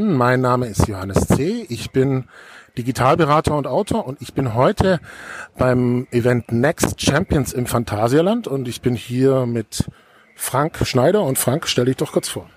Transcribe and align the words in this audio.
an. 0.00 0.12
Mein 0.14 0.40
Name 0.40 0.66
ist 0.66 0.88
Johannes 0.88 1.26
C. 1.26 1.66
Ich 1.68 1.90
bin 1.90 2.24
Digitalberater 2.78 3.56
und 3.56 3.66
Autor 3.66 4.06
und 4.06 4.20
ich 4.22 4.32
bin 4.32 4.54
heute 4.54 5.00
beim 5.58 6.06
Event 6.10 6.52
Next 6.52 7.00
Champions 7.00 7.52
im 7.52 7.66
Phantasialand 7.66 8.46
und 8.46 8.68
ich 8.68 8.80
bin 8.80 8.94
hier 8.94 9.46
mit 9.46 9.84
Frank 10.36 10.78
Schneider 10.86 11.22
und 11.22 11.38
Frank, 11.38 11.68
stell 11.68 11.84
dich 11.84 11.96
doch 11.96 12.12
kurz 12.12 12.28
vor. 12.28 12.48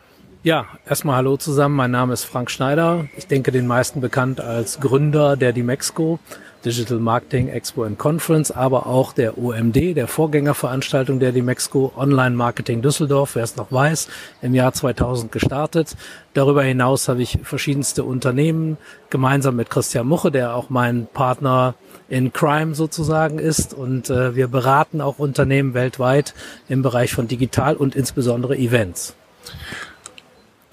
Ja, 0.44 0.66
erstmal 0.88 1.18
hallo 1.18 1.38
zusammen. 1.38 1.76
Mein 1.76 1.92
Name 1.92 2.14
ist 2.14 2.24
Frank 2.26 2.52
Schneider. 2.52 3.06
Ich 3.18 3.28
denke 3.28 3.52
den 3.52 3.68
meisten 3.68 4.02
bekannt 4.02 4.40
als 4.42 4.80
Gründer 4.80 5.36
der 5.36 5.54
Dimexco. 5.54 6.20
Digital 6.66 7.00
Marketing 7.00 7.50
Expo 7.50 7.84
and 7.84 7.98
Conference, 7.98 8.52
aber 8.52 8.88
auch 8.88 9.14
der 9.14 9.38
OMD, 9.38 9.96
der 9.96 10.08
Vorgängerveranstaltung 10.08 11.20
der 11.20 11.32
Dimexco 11.32 11.92
Online 11.96 12.36
Marketing 12.36 12.82
Düsseldorf, 12.82 13.36
wer 13.36 13.44
es 13.44 13.56
noch 13.56 13.72
weiß, 13.72 14.08
im 14.42 14.56
Jahr 14.56 14.74
2000 14.74 15.32
gestartet. 15.32 15.96
Darüber 16.34 16.64
hinaus 16.64 17.08
habe 17.08 17.22
ich 17.22 17.40
verschiedenste 17.44 18.04
Unternehmen 18.04 18.78
gemeinsam 19.10 19.56
mit 19.56 19.70
Christian 19.70 20.08
Muche, 20.08 20.32
der 20.32 20.56
auch 20.56 20.70
mein 20.70 21.08
Partner 21.14 21.76
in 22.10 22.32
Crime 22.32 22.76
sozusagen 22.76 23.40
ist. 23.40 23.74
Und 23.74 24.10
äh, 24.10 24.36
wir 24.36 24.48
beraten 24.48 25.02
auch 25.02 25.20
Unternehmen 25.20 25.74
weltweit 25.74 26.34
im 26.70 26.82
Bereich 26.82 27.14
von 27.14 27.28
Digital 27.28 27.76
und 27.76 27.96
insbesondere 27.96 28.58
Events. 28.58 29.16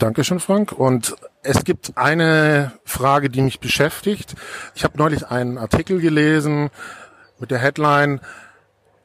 Dankeschön, 0.01 0.41
Frank. 0.41 0.73
Und 0.73 1.15
es 1.43 1.63
gibt 1.63 1.99
eine 1.99 2.73
Frage, 2.87 3.29
die 3.29 3.43
mich 3.43 3.61
beschäftigt. 3.61 4.35
Ich 4.75 4.83
habe 4.83 4.97
neulich 4.97 5.27
einen 5.27 5.59
Artikel 5.59 6.01
gelesen 6.01 6.71
mit 7.39 7.51
der 7.51 7.59
Headline 7.59 8.21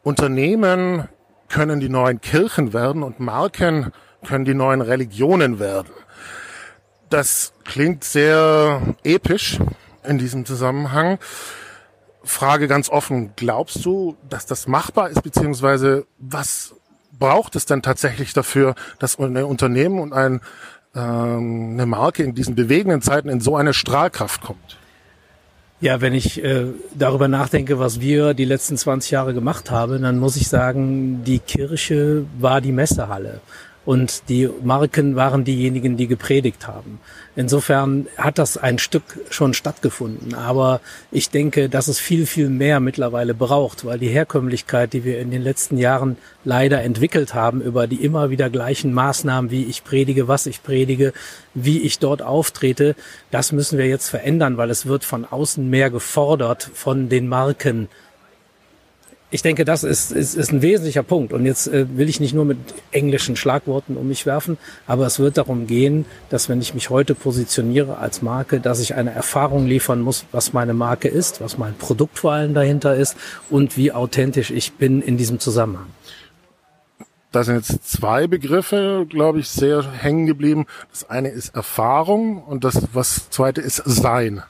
Unternehmen 0.03 1.09
können 1.49 1.81
die 1.81 1.89
neuen 1.89 2.21
Kirchen 2.21 2.71
werden 2.71 3.03
und 3.03 3.19
Marken 3.19 3.91
können 4.25 4.45
die 4.45 4.53
neuen 4.53 4.79
Religionen 4.79 5.59
werden. 5.59 5.91
Das 7.09 7.51
klingt 7.65 8.05
sehr 8.05 8.81
episch 9.03 9.59
in 10.05 10.17
diesem 10.17 10.45
Zusammenhang. 10.45 11.19
Frage 12.23 12.69
ganz 12.69 12.89
offen, 12.89 13.33
glaubst 13.35 13.83
du, 13.83 14.15
dass 14.29 14.45
das 14.45 14.65
machbar 14.65 15.09
ist, 15.09 15.23
beziehungsweise 15.23 16.05
was 16.19 16.73
braucht 17.19 17.55
es 17.55 17.65
denn 17.65 17.81
tatsächlich 17.81 18.33
dafür, 18.33 18.75
dass 18.99 19.19
ein 19.19 19.37
Unternehmen 19.37 19.99
und 19.99 20.13
ein 20.13 20.41
ähm, 20.95 21.71
eine 21.73 21.85
Marke 21.85 22.23
in 22.23 22.33
diesen 22.33 22.55
bewegenden 22.55 23.01
Zeiten 23.01 23.29
in 23.29 23.41
so 23.41 23.55
eine 23.55 23.73
Strahlkraft 23.73 24.41
kommt? 24.41 24.77
Ja, 25.81 25.99
wenn 26.01 26.13
ich 26.13 26.43
äh, 26.43 26.67
darüber 26.93 27.27
nachdenke, 27.27 27.79
was 27.79 27.99
wir 27.99 28.33
die 28.33 28.45
letzten 28.45 28.77
20 28.77 29.11
Jahre 29.11 29.33
gemacht 29.33 29.71
haben, 29.71 30.03
dann 30.03 30.19
muss 30.19 30.37
ich 30.37 30.47
sagen, 30.47 31.23
die 31.25 31.39
Kirche 31.39 32.25
war 32.39 32.61
die 32.61 32.71
Messehalle 32.71 33.41
und 33.85 34.29
die 34.29 34.49
Marken 34.63 35.15
waren 35.15 35.43
diejenigen, 35.43 35.95
die 35.95 36.07
gepredigt 36.07 36.67
haben. 36.67 36.99
Insofern 37.35 38.07
hat 38.17 38.39
das 38.39 38.57
ein 38.57 38.79
Stück 38.79 39.03
schon 39.29 39.53
stattgefunden. 39.53 40.33
Aber 40.33 40.81
ich 41.11 41.29
denke, 41.29 41.69
dass 41.69 41.87
es 41.87 41.99
viel, 41.99 42.25
viel 42.25 42.49
mehr 42.49 42.79
mittlerweile 42.79 43.33
braucht, 43.33 43.85
weil 43.85 43.99
die 43.99 44.07
Herkömmlichkeit, 44.07 44.93
die 44.93 45.03
wir 45.03 45.19
in 45.19 45.31
den 45.31 45.41
letzten 45.41 45.77
Jahren 45.77 46.17
leider 46.43 46.81
entwickelt 46.81 47.33
haben, 47.33 47.61
über 47.61 47.87
die 47.87 48.03
immer 48.03 48.29
wieder 48.29 48.49
gleichen 48.49 48.93
Maßnahmen, 48.93 49.51
wie 49.51 49.65
ich 49.65 49.83
predige, 49.83 50.27
was 50.27 50.47
ich 50.47 50.63
predige, 50.63 51.13
wie 51.53 51.81
ich 51.81 51.99
dort 51.99 52.21
auftrete, 52.21 52.95
das 53.31 53.51
müssen 53.51 53.77
wir 53.77 53.87
jetzt 53.87 54.09
verändern, 54.09 54.57
weil 54.57 54.69
es 54.69 54.85
wird 54.85 55.03
von 55.03 55.25
außen 55.25 55.69
mehr 55.69 55.89
gefordert 55.89 56.69
von 56.73 57.09
den 57.09 57.27
Marken 57.27 57.89
ich 59.35 59.41
denke, 59.41 59.65
das 59.65 59.83
ist, 59.83 60.13
ist, 60.13 60.33
ist 60.33 60.53
ein 60.53 60.61
wesentlicher 60.61 61.03
Punkt. 61.03 61.33
Und 61.33 61.45
jetzt 61.45 61.67
äh, 61.67 61.85
will 61.97 62.07
ich 62.07 62.21
nicht 62.21 62.33
nur 62.33 62.45
mit 62.45 62.57
englischen 62.91 63.35
Schlagworten 63.35 63.97
um 63.97 64.07
mich 64.07 64.25
werfen, 64.25 64.57
aber 64.87 65.05
es 65.05 65.19
wird 65.19 65.37
darum 65.37 65.67
gehen, 65.67 66.05
dass 66.29 66.47
wenn 66.47 66.61
ich 66.61 66.73
mich 66.73 66.89
heute 66.89 67.15
positioniere 67.15 67.97
als 67.97 68.21
Marke, 68.21 68.61
dass 68.61 68.79
ich 68.79 68.95
eine 68.95 69.11
Erfahrung 69.11 69.67
liefern 69.67 69.99
muss, 69.99 70.25
was 70.31 70.53
meine 70.53 70.73
Marke 70.73 71.09
ist, 71.09 71.41
was 71.41 71.57
mein 71.57 71.75
Produkt 71.75 72.17
vor 72.17 72.31
allem 72.31 72.53
dahinter 72.53 72.95
ist 72.95 73.17
und 73.49 73.75
wie 73.75 73.91
authentisch 73.91 74.51
ich 74.51 74.73
bin 74.73 75.01
in 75.01 75.17
diesem 75.17 75.37
Zusammenhang. 75.39 75.87
Da 77.33 77.43
sind 77.43 77.55
jetzt 77.55 77.91
zwei 77.91 78.27
Begriffe, 78.27 79.05
glaube 79.09 79.39
ich, 79.39 79.49
sehr 79.49 79.83
hängen 79.91 80.27
geblieben. 80.27 80.65
Das 80.91 81.09
eine 81.09 81.27
ist 81.27 81.53
Erfahrung 81.53 82.41
und 82.41 82.63
das 82.63 82.81
was 82.93 83.29
zweite 83.29 83.59
ist 83.59 83.83
Sein. 83.83 84.43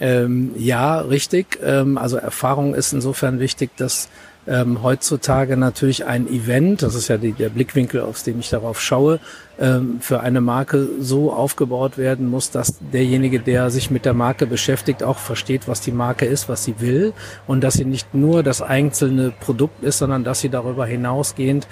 Ähm, 0.00 0.52
ja, 0.56 1.00
richtig. 1.00 1.58
Ähm, 1.62 1.98
also 1.98 2.16
Erfahrung 2.16 2.74
ist 2.74 2.92
insofern 2.92 3.38
wichtig, 3.38 3.70
dass 3.76 4.08
ähm, 4.46 4.82
heutzutage 4.82 5.56
natürlich 5.56 6.04
ein 6.04 6.28
Event, 6.28 6.82
das 6.82 6.94
ist 6.94 7.08
ja 7.08 7.16
die, 7.16 7.32
der 7.32 7.48
Blickwinkel, 7.48 8.00
aus 8.00 8.24
dem 8.24 8.40
ich 8.40 8.50
darauf 8.50 8.80
schaue, 8.80 9.20
ähm, 9.58 9.98
für 10.00 10.20
eine 10.20 10.40
Marke 10.40 10.88
so 11.00 11.32
aufgebaut 11.32 11.96
werden 11.96 12.28
muss, 12.28 12.50
dass 12.50 12.78
derjenige, 12.92 13.40
der 13.40 13.70
sich 13.70 13.90
mit 13.90 14.04
der 14.04 14.14
Marke 14.14 14.46
beschäftigt, 14.46 15.02
auch 15.02 15.18
versteht, 15.18 15.66
was 15.66 15.80
die 15.80 15.92
Marke 15.92 16.26
ist, 16.26 16.48
was 16.48 16.64
sie 16.64 16.74
will 16.80 17.12
und 17.46 17.62
dass 17.62 17.74
sie 17.74 17.84
nicht 17.84 18.14
nur 18.14 18.42
das 18.42 18.60
einzelne 18.60 19.32
Produkt 19.40 19.82
ist, 19.82 19.98
sondern 19.98 20.24
dass 20.24 20.40
sie 20.40 20.50
darüber 20.50 20.84
hinausgehend 20.84 21.66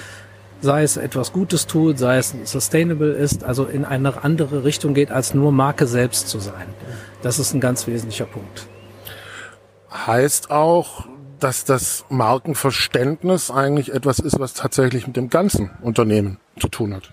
sei 0.63 0.85
es 0.85 0.97
etwas 0.97 1.33
Gutes 1.33 1.67
tut, 1.67 1.99
sei 1.99 2.17
es 2.17 2.35
sustainable 2.45 3.13
ist, 3.13 3.45
also 3.45 3.67
in 3.67 3.85
eine 3.85 4.25
andere 4.25 4.65
Richtung 4.65 4.95
geht, 4.95 5.11
als 5.11 5.35
nur 5.35 5.53
Marke 5.53 5.87
selbst 5.87 6.29
zu 6.29 6.39
sein. 6.39 6.67
Das 7.21 7.39
ist 7.39 7.53
ein 7.53 7.61
ganz 7.61 7.87
wesentlicher 7.87 8.27
Punkt. 8.27 8.67
Heißt 9.91 10.51
auch, 10.51 11.07
dass 11.41 11.65
das 11.65 12.05
Markenverständnis 12.09 13.51
eigentlich 13.51 13.93
etwas 13.93 14.21
ist, 14.21 14.39
was 14.39 14.55
tatsächlich 14.55 15.07
mit 15.07 15.17
dem 15.17 15.29
ganzen 15.29 15.71
Unternehmen 15.83 16.39
zu 16.59 16.69
tun 16.69 16.95
hat. 16.95 17.13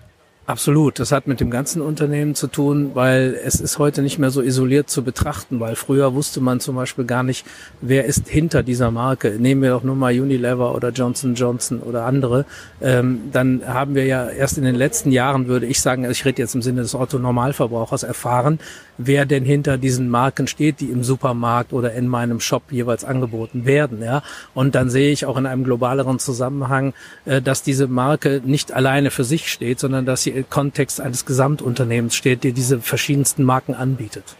Absolut. 0.50 0.98
Das 0.98 1.12
hat 1.12 1.28
mit 1.28 1.38
dem 1.38 1.48
ganzen 1.48 1.80
Unternehmen 1.80 2.34
zu 2.34 2.48
tun, 2.48 2.90
weil 2.94 3.38
es 3.44 3.60
ist 3.60 3.78
heute 3.78 4.02
nicht 4.02 4.18
mehr 4.18 4.32
so 4.32 4.42
isoliert 4.42 4.90
zu 4.90 5.04
betrachten, 5.04 5.60
weil 5.60 5.76
früher 5.76 6.12
wusste 6.12 6.40
man 6.40 6.58
zum 6.58 6.74
Beispiel 6.74 7.04
gar 7.04 7.22
nicht, 7.22 7.46
wer 7.80 8.04
ist 8.04 8.28
hinter 8.28 8.64
dieser 8.64 8.90
Marke. 8.90 9.36
Nehmen 9.38 9.62
wir 9.62 9.70
doch 9.70 9.84
nur 9.84 9.94
mal 9.94 10.10
Unilever 10.10 10.74
oder 10.74 10.88
Johnson 10.90 11.36
Johnson 11.36 11.78
oder 11.78 12.04
andere. 12.04 12.46
Ähm, 12.80 13.30
dann 13.30 13.62
haben 13.64 13.94
wir 13.94 14.06
ja 14.06 14.28
erst 14.28 14.58
in 14.58 14.64
den 14.64 14.74
letzten 14.74 15.12
Jahren, 15.12 15.46
würde 15.46 15.66
ich 15.66 15.80
sagen, 15.80 16.02
also 16.04 16.18
ich 16.18 16.24
rede 16.24 16.42
jetzt 16.42 16.56
im 16.56 16.62
Sinne 16.62 16.82
des 16.82 16.96
Otto-Normalverbrauchers, 16.96 18.02
erfahren, 18.02 18.58
wer 19.06 19.26
denn 19.26 19.44
hinter 19.44 19.78
diesen 19.78 20.08
Marken 20.08 20.46
steht, 20.46 20.80
die 20.80 20.90
im 20.90 21.02
Supermarkt 21.02 21.72
oder 21.72 21.92
in 21.94 22.06
meinem 22.06 22.40
Shop 22.40 22.62
jeweils 22.70 23.04
angeboten 23.04 23.64
werden. 23.64 24.02
Ja? 24.02 24.22
Und 24.54 24.74
dann 24.74 24.90
sehe 24.90 25.12
ich 25.12 25.26
auch 25.26 25.36
in 25.36 25.46
einem 25.46 25.64
globaleren 25.64 26.18
Zusammenhang, 26.18 26.92
äh, 27.24 27.40
dass 27.40 27.62
diese 27.62 27.86
Marke 27.86 28.42
nicht 28.44 28.72
alleine 28.72 29.10
für 29.10 29.24
sich 29.24 29.50
steht, 29.50 29.80
sondern 29.80 30.06
dass 30.06 30.22
sie 30.22 30.44
Kontext 30.48 31.00
eines 31.00 31.24
Gesamtunternehmens 31.24 32.14
steht, 32.14 32.44
der 32.44 32.52
diese 32.52 32.80
verschiedensten 32.80 33.44
Marken 33.44 33.74
anbietet. 33.74 34.36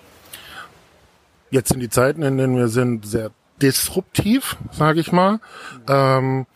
Jetzt 1.51 1.71
sind 1.71 1.81
die 1.81 1.91
Zeiten, 1.91 2.23
in 2.23 2.37
denen 2.39 2.57
wir 2.57 2.69
sind, 2.69 3.07
sehr 3.07 3.31
disruptiv, 3.61 4.57
sage 4.73 5.01
ich 5.01 5.13
mal. 5.13 5.41
Ähm, 5.89 6.47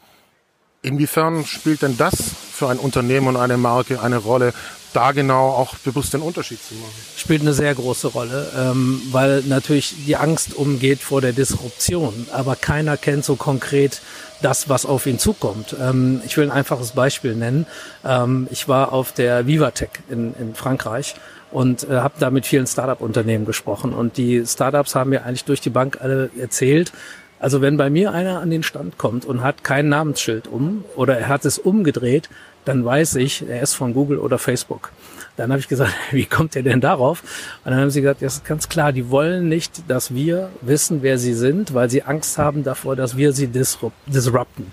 inwiefern 0.82 1.44
spielt 1.44 1.82
denn 1.82 1.96
das 1.96 2.14
für 2.52 2.68
ein 2.68 2.78
Unternehmen 2.78 3.28
und 3.28 3.36
eine 3.36 3.56
Marke 3.56 4.00
eine 4.00 4.18
Rolle, 4.18 4.52
da 4.94 5.12
genau 5.12 5.50
auch 5.50 5.76
bewusst 5.76 6.14
den 6.14 6.22
Unterschied 6.22 6.62
zu 6.62 6.74
machen? 6.74 6.92
Spielt 7.16 7.42
eine 7.42 7.52
sehr 7.52 7.74
große 7.74 8.08
Rolle, 8.08 8.50
ähm, 8.56 9.02
weil 9.10 9.42
natürlich 9.42 9.94
die 10.06 10.16
Angst 10.16 10.54
umgeht 10.54 11.00
vor 11.00 11.20
der 11.20 11.32
Disruption, 11.32 12.26
aber 12.32 12.56
keiner 12.56 12.96
kennt 12.96 13.24
so 13.24 13.36
konkret 13.36 14.00
das, 14.42 14.68
was 14.68 14.86
auf 14.86 15.06
ihn 15.06 15.18
zukommt. 15.18 15.76
Ähm, 15.80 16.20
ich 16.24 16.36
will 16.36 16.44
ein 16.44 16.50
einfaches 16.50 16.92
Beispiel 16.92 17.34
nennen. 17.34 17.66
Ähm, 18.04 18.46
ich 18.50 18.68
war 18.68 18.92
auf 18.92 19.12
der 19.12 19.46
Vivatech 19.46 19.90
in, 20.08 20.34
in 20.34 20.54
Frankreich 20.54 21.14
und 21.50 21.88
äh, 21.88 21.96
habe 21.96 22.14
da 22.18 22.30
mit 22.30 22.46
vielen 22.46 22.66
Startup-Unternehmen 22.66 23.46
gesprochen. 23.46 23.92
Und 23.92 24.16
die 24.16 24.44
Startups 24.44 24.94
haben 24.94 25.10
mir 25.10 25.24
eigentlich 25.24 25.44
durch 25.44 25.60
die 25.60 25.70
Bank 25.70 25.98
alle 26.00 26.30
erzählt, 26.38 26.92
also 27.38 27.60
wenn 27.60 27.76
bei 27.76 27.90
mir 27.90 28.12
einer 28.12 28.40
an 28.40 28.50
den 28.50 28.62
Stand 28.62 28.98
kommt 28.98 29.24
und 29.24 29.42
hat 29.42 29.64
kein 29.64 29.88
Namensschild 29.88 30.46
um 30.46 30.84
oder 30.96 31.18
er 31.18 31.28
hat 31.28 31.44
es 31.44 31.58
umgedreht, 31.58 32.28
dann 32.64 32.84
weiß 32.84 33.16
ich, 33.16 33.46
er 33.48 33.60
ist 33.60 33.74
von 33.74 33.92
Google 33.92 34.18
oder 34.18 34.38
Facebook. 34.38 34.92
Dann 35.36 35.50
habe 35.50 35.60
ich 35.60 35.68
gesagt, 35.68 35.92
wie 36.10 36.26
kommt 36.26 36.56
er 36.56 36.62
denn 36.62 36.80
darauf? 36.80 37.22
Und 37.64 37.72
dann 37.72 37.80
haben 37.80 37.90
sie 37.90 38.00
gesagt, 38.00 38.22
das 38.22 38.36
ist 38.36 38.44
ganz 38.44 38.68
klar, 38.68 38.92
die 38.92 39.10
wollen 39.10 39.48
nicht, 39.48 39.90
dass 39.90 40.14
wir 40.14 40.50
wissen, 40.60 41.02
wer 41.02 41.18
sie 41.18 41.34
sind, 41.34 41.74
weil 41.74 41.90
sie 41.90 42.02
Angst 42.02 42.38
haben 42.38 42.64
davor, 42.64 42.96
dass 42.96 43.16
wir 43.16 43.32
sie 43.32 43.48
disrupten. 43.48 44.72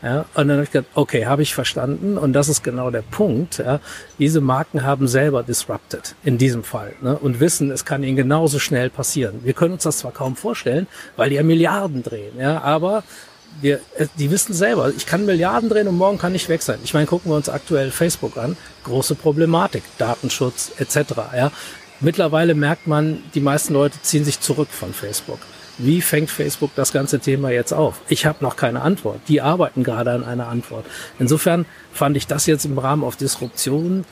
Ja, 0.00 0.26
und 0.34 0.46
dann 0.46 0.52
habe 0.52 0.62
ich 0.62 0.70
gesagt, 0.70 0.90
okay, 0.94 1.26
habe 1.26 1.42
ich 1.42 1.54
verstanden. 1.54 2.18
Und 2.18 2.32
das 2.32 2.48
ist 2.48 2.62
genau 2.62 2.90
der 2.90 3.02
Punkt. 3.02 3.58
Ja. 3.58 3.80
Diese 4.18 4.40
Marken 4.40 4.84
haben 4.84 5.08
selber 5.08 5.42
disrupted 5.42 6.14
in 6.22 6.38
diesem 6.38 6.62
Fall 6.62 6.94
ne, 7.02 7.18
und 7.18 7.40
wissen, 7.40 7.70
es 7.72 7.84
kann 7.84 8.04
ihnen 8.04 8.16
genauso 8.16 8.60
schnell 8.60 8.90
passieren. 8.90 9.40
Wir 9.42 9.54
können 9.54 9.72
uns 9.74 9.82
das 9.82 9.98
zwar 9.98 10.12
kaum 10.12 10.36
vorstellen, 10.36 10.86
weil 11.16 11.30
die 11.30 11.36
ja 11.36 11.42
Milliarden 11.42 12.02
drehen, 12.02 12.38
ja, 12.38 12.60
aber 12.62 13.02
wir, 13.60 13.80
äh, 13.96 14.06
die 14.18 14.30
wissen 14.30 14.54
selber, 14.54 14.92
ich 14.96 15.06
kann 15.06 15.26
Milliarden 15.26 15.68
drehen 15.68 15.88
und 15.88 15.96
morgen 15.96 16.18
kann 16.18 16.34
ich 16.34 16.48
weg 16.48 16.62
sein. 16.62 16.78
Ich 16.84 16.94
meine, 16.94 17.06
gucken 17.06 17.32
wir 17.32 17.36
uns 17.36 17.48
aktuell 17.48 17.90
Facebook 17.90 18.36
an, 18.36 18.56
große 18.84 19.16
Problematik, 19.16 19.82
Datenschutz 19.98 20.72
etc. 20.78 21.14
Ja. 21.34 21.52
Mittlerweile 22.00 22.54
merkt 22.54 22.86
man, 22.86 23.22
die 23.34 23.40
meisten 23.40 23.74
Leute 23.74 24.00
ziehen 24.02 24.24
sich 24.24 24.38
zurück 24.38 24.68
von 24.70 24.92
Facebook. 24.92 25.40
Wie 25.78 26.00
fängt 26.00 26.30
Facebook 26.30 26.70
das 26.74 26.92
ganze 26.92 27.20
Thema 27.20 27.50
jetzt 27.50 27.72
auf? 27.72 28.00
Ich 28.08 28.26
habe 28.26 28.38
noch 28.42 28.56
keine 28.56 28.82
Antwort. 28.82 29.20
Die 29.28 29.40
arbeiten 29.40 29.84
gerade 29.84 30.10
an 30.10 30.24
einer 30.24 30.48
Antwort. 30.48 30.84
Insofern 31.18 31.66
fand 31.92 32.16
ich 32.16 32.26
das 32.26 32.46
jetzt 32.46 32.64
im 32.64 32.78
Rahmen 32.78 33.04
auf 33.04 33.16
Disruption 33.16 34.04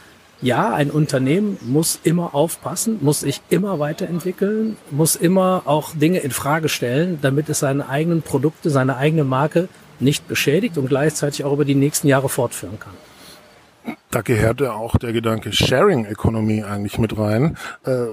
ja, 0.42 0.74
ein 0.74 0.90
Unternehmen 0.90 1.58
muss 1.62 1.98
immer 2.02 2.34
aufpassen, 2.34 2.98
muss 3.00 3.20
sich 3.20 3.40
immer 3.48 3.78
weiterentwickeln, 3.78 4.76
muss 4.90 5.16
immer 5.16 5.62
auch 5.64 5.94
Dinge 5.94 6.18
in 6.18 6.30
Frage 6.30 6.68
stellen, 6.68 7.18
damit 7.22 7.48
es 7.48 7.60
seine 7.60 7.88
eigenen 7.88 8.22
Produkte, 8.22 8.68
seine 8.68 8.96
eigene 8.96 9.24
Marke 9.24 9.68
nicht 9.98 10.28
beschädigt 10.28 10.76
und 10.76 10.88
gleichzeitig 10.88 11.44
auch 11.44 11.54
über 11.54 11.64
die 11.64 11.74
nächsten 11.74 12.06
Jahre 12.06 12.28
fortführen 12.28 12.78
kann. 12.78 13.96
Da 14.10 14.20
gehört 14.20 14.60
ja 14.60 14.72
auch 14.72 14.96
der 14.98 15.12
Gedanke 15.12 15.52
Sharing 15.52 16.04
Economy 16.04 16.62
eigentlich 16.62 16.98
mit 16.98 17.16
rein. 17.16 17.56
Äh, 17.84 18.06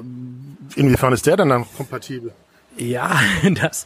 inwiefern 0.75 1.13
ist 1.13 1.25
der 1.25 1.37
denn 1.37 1.49
dann 1.49 1.65
kompatibel? 1.75 2.31
Ja, 2.77 3.19
das, 3.61 3.85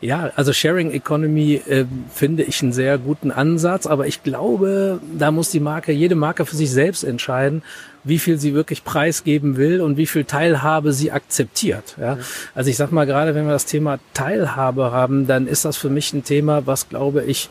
ja, 0.00 0.30
also 0.36 0.52
Sharing 0.52 0.90
Economy 0.90 1.54
äh, 1.66 1.86
finde 2.12 2.42
ich 2.42 2.62
einen 2.62 2.72
sehr 2.72 2.98
guten 2.98 3.30
Ansatz, 3.30 3.86
aber 3.86 4.06
ich 4.06 4.22
glaube, 4.22 5.00
da 5.18 5.30
muss 5.30 5.50
die 5.50 5.60
Marke, 5.60 5.92
jede 5.92 6.14
Marke 6.14 6.44
für 6.44 6.56
sich 6.56 6.70
selbst 6.70 7.02
entscheiden, 7.02 7.62
wie 8.04 8.18
viel 8.18 8.38
sie 8.38 8.54
wirklich 8.54 8.84
preisgeben 8.84 9.56
will 9.56 9.80
und 9.80 9.96
wie 9.96 10.06
viel 10.06 10.24
Teilhabe 10.24 10.92
sie 10.92 11.10
akzeptiert. 11.10 11.96
Ja? 11.98 12.18
Also 12.54 12.70
ich 12.70 12.76
sag 12.76 12.92
mal 12.92 13.06
gerade, 13.06 13.34
wenn 13.34 13.46
wir 13.46 13.52
das 13.52 13.66
Thema 13.66 13.98
Teilhabe 14.12 14.92
haben, 14.92 15.26
dann 15.26 15.46
ist 15.46 15.64
das 15.64 15.76
für 15.76 15.90
mich 15.90 16.12
ein 16.12 16.22
Thema, 16.22 16.66
was 16.66 16.88
glaube 16.88 17.24
ich 17.24 17.48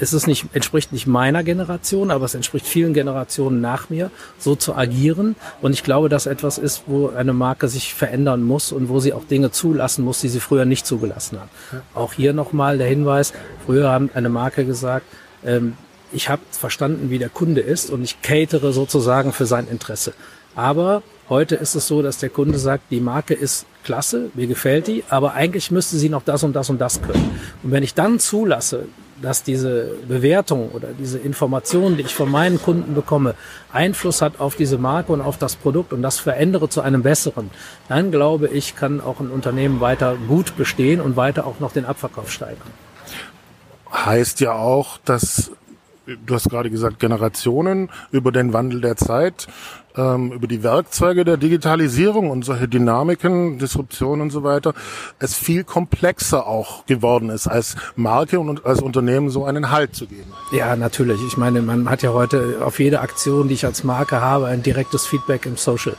es 0.00 0.12
ist 0.12 0.26
nicht, 0.26 0.46
entspricht 0.52 0.92
nicht 0.92 1.06
meiner 1.06 1.42
Generation, 1.42 2.10
aber 2.10 2.24
es 2.24 2.34
entspricht 2.34 2.66
vielen 2.66 2.94
Generationen 2.94 3.60
nach 3.60 3.88
mir, 3.90 4.10
so 4.38 4.54
zu 4.54 4.74
agieren. 4.74 5.36
Und 5.62 5.72
ich 5.72 5.82
glaube, 5.82 6.08
dass 6.08 6.26
etwas 6.26 6.58
ist, 6.58 6.84
wo 6.86 7.08
eine 7.08 7.32
Marke 7.32 7.68
sich 7.68 7.94
verändern 7.94 8.42
muss 8.42 8.72
und 8.72 8.88
wo 8.88 9.00
sie 9.00 9.12
auch 9.12 9.24
Dinge 9.24 9.50
zulassen 9.50 10.04
muss, 10.04 10.20
die 10.20 10.28
sie 10.28 10.40
früher 10.40 10.64
nicht 10.64 10.86
zugelassen 10.86 11.40
hat. 11.40 11.48
Auch 11.94 12.12
hier 12.12 12.32
nochmal 12.32 12.78
der 12.78 12.88
Hinweis, 12.88 13.32
früher 13.64 13.90
haben 13.90 14.10
eine 14.14 14.28
Marke 14.28 14.64
gesagt, 14.64 15.06
ähm, 15.44 15.74
ich 16.12 16.28
habe 16.28 16.42
verstanden, 16.50 17.10
wie 17.10 17.18
der 17.18 17.28
Kunde 17.28 17.60
ist 17.60 17.90
und 17.90 18.02
ich 18.02 18.22
catere 18.22 18.72
sozusagen 18.72 19.32
für 19.32 19.46
sein 19.46 19.66
Interesse. 19.68 20.12
Aber 20.54 21.02
heute 21.28 21.56
ist 21.56 21.74
es 21.74 21.86
so, 21.86 22.00
dass 22.02 22.18
der 22.18 22.30
Kunde 22.30 22.58
sagt, 22.58 22.84
die 22.90 23.00
Marke 23.00 23.34
ist 23.34 23.66
klasse, 23.84 24.30
mir 24.34 24.46
gefällt 24.46 24.86
die, 24.86 25.04
aber 25.10 25.34
eigentlich 25.34 25.70
müsste 25.70 25.96
sie 25.96 26.08
noch 26.08 26.22
das 26.22 26.42
und 26.42 26.54
das 26.54 26.70
und 26.70 26.80
das 26.80 27.02
können. 27.02 27.38
Und 27.62 27.72
wenn 27.72 27.82
ich 27.82 27.94
dann 27.94 28.18
zulasse, 28.18 28.86
dass 29.22 29.42
diese 29.42 29.90
Bewertung 30.06 30.70
oder 30.70 30.88
diese 30.98 31.18
Information, 31.18 31.96
die 31.96 32.02
ich 32.02 32.14
von 32.14 32.30
meinen 32.30 32.60
Kunden 32.60 32.94
bekomme, 32.94 33.34
Einfluss 33.72 34.22
hat 34.22 34.40
auf 34.40 34.56
diese 34.56 34.78
Marke 34.78 35.12
und 35.12 35.20
auf 35.20 35.38
das 35.38 35.56
Produkt 35.56 35.92
und 35.92 36.02
das 36.02 36.18
verändere 36.18 36.68
zu 36.68 36.80
einem 36.80 37.02
besseren, 37.02 37.50
dann 37.88 38.10
glaube 38.10 38.48
ich, 38.48 38.76
kann 38.76 39.00
auch 39.00 39.20
ein 39.20 39.30
Unternehmen 39.30 39.80
weiter 39.80 40.16
gut 40.28 40.56
bestehen 40.56 41.00
und 41.00 41.16
weiter 41.16 41.46
auch 41.46 41.60
noch 41.60 41.72
den 41.72 41.84
Abverkauf 41.84 42.30
steigern. 42.30 42.70
Heißt 43.92 44.40
ja 44.40 44.52
auch, 44.52 44.98
dass 45.04 45.52
du 46.06 46.34
hast 46.34 46.48
gerade 46.48 46.70
gesagt, 46.70 46.98
Generationen 46.98 47.90
über 48.10 48.32
den 48.32 48.52
Wandel 48.52 48.80
der 48.80 48.96
Zeit, 48.96 49.46
ähm, 49.96 50.32
über 50.32 50.46
die 50.46 50.62
Werkzeuge 50.62 51.24
der 51.24 51.36
Digitalisierung 51.36 52.30
und 52.30 52.44
solche 52.44 52.68
Dynamiken, 52.68 53.58
Disruption 53.58 54.20
und 54.20 54.30
so 54.30 54.42
weiter, 54.42 54.74
es 55.18 55.34
viel 55.34 55.64
komplexer 55.64 56.46
auch 56.46 56.86
geworden 56.86 57.30
ist, 57.30 57.46
als 57.46 57.76
Marke 57.96 58.38
und 58.38 58.64
als 58.66 58.82
Unternehmen 58.82 59.30
so 59.30 59.44
einen 59.44 59.70
Halt 59.70 59.94
zu 59.94 60.06
geben. 60.06 60.32
Ja, 60.52 60.76
natürlich. 60.76 61.20
Ich 61.26 61.36
meine, 61.36 61.62
man 61.62 61.88
hat 61.90 62.02
ja 62.02 62.12
heute 62.12 62.58
auf 62.62 62.78
jede 62.78 63.00
Aktion, 63.00 63.48
die 63.48 63.54
ich 63.54 63.64
als 63.64 63.84
Marke 63.84 64.20
habe, 64.20 64.46
ein 64.46 64.62
direktes 64.62 65.06
Feedback 65.06 65.46
im 65.46 65.56
Social. 65.56 65.96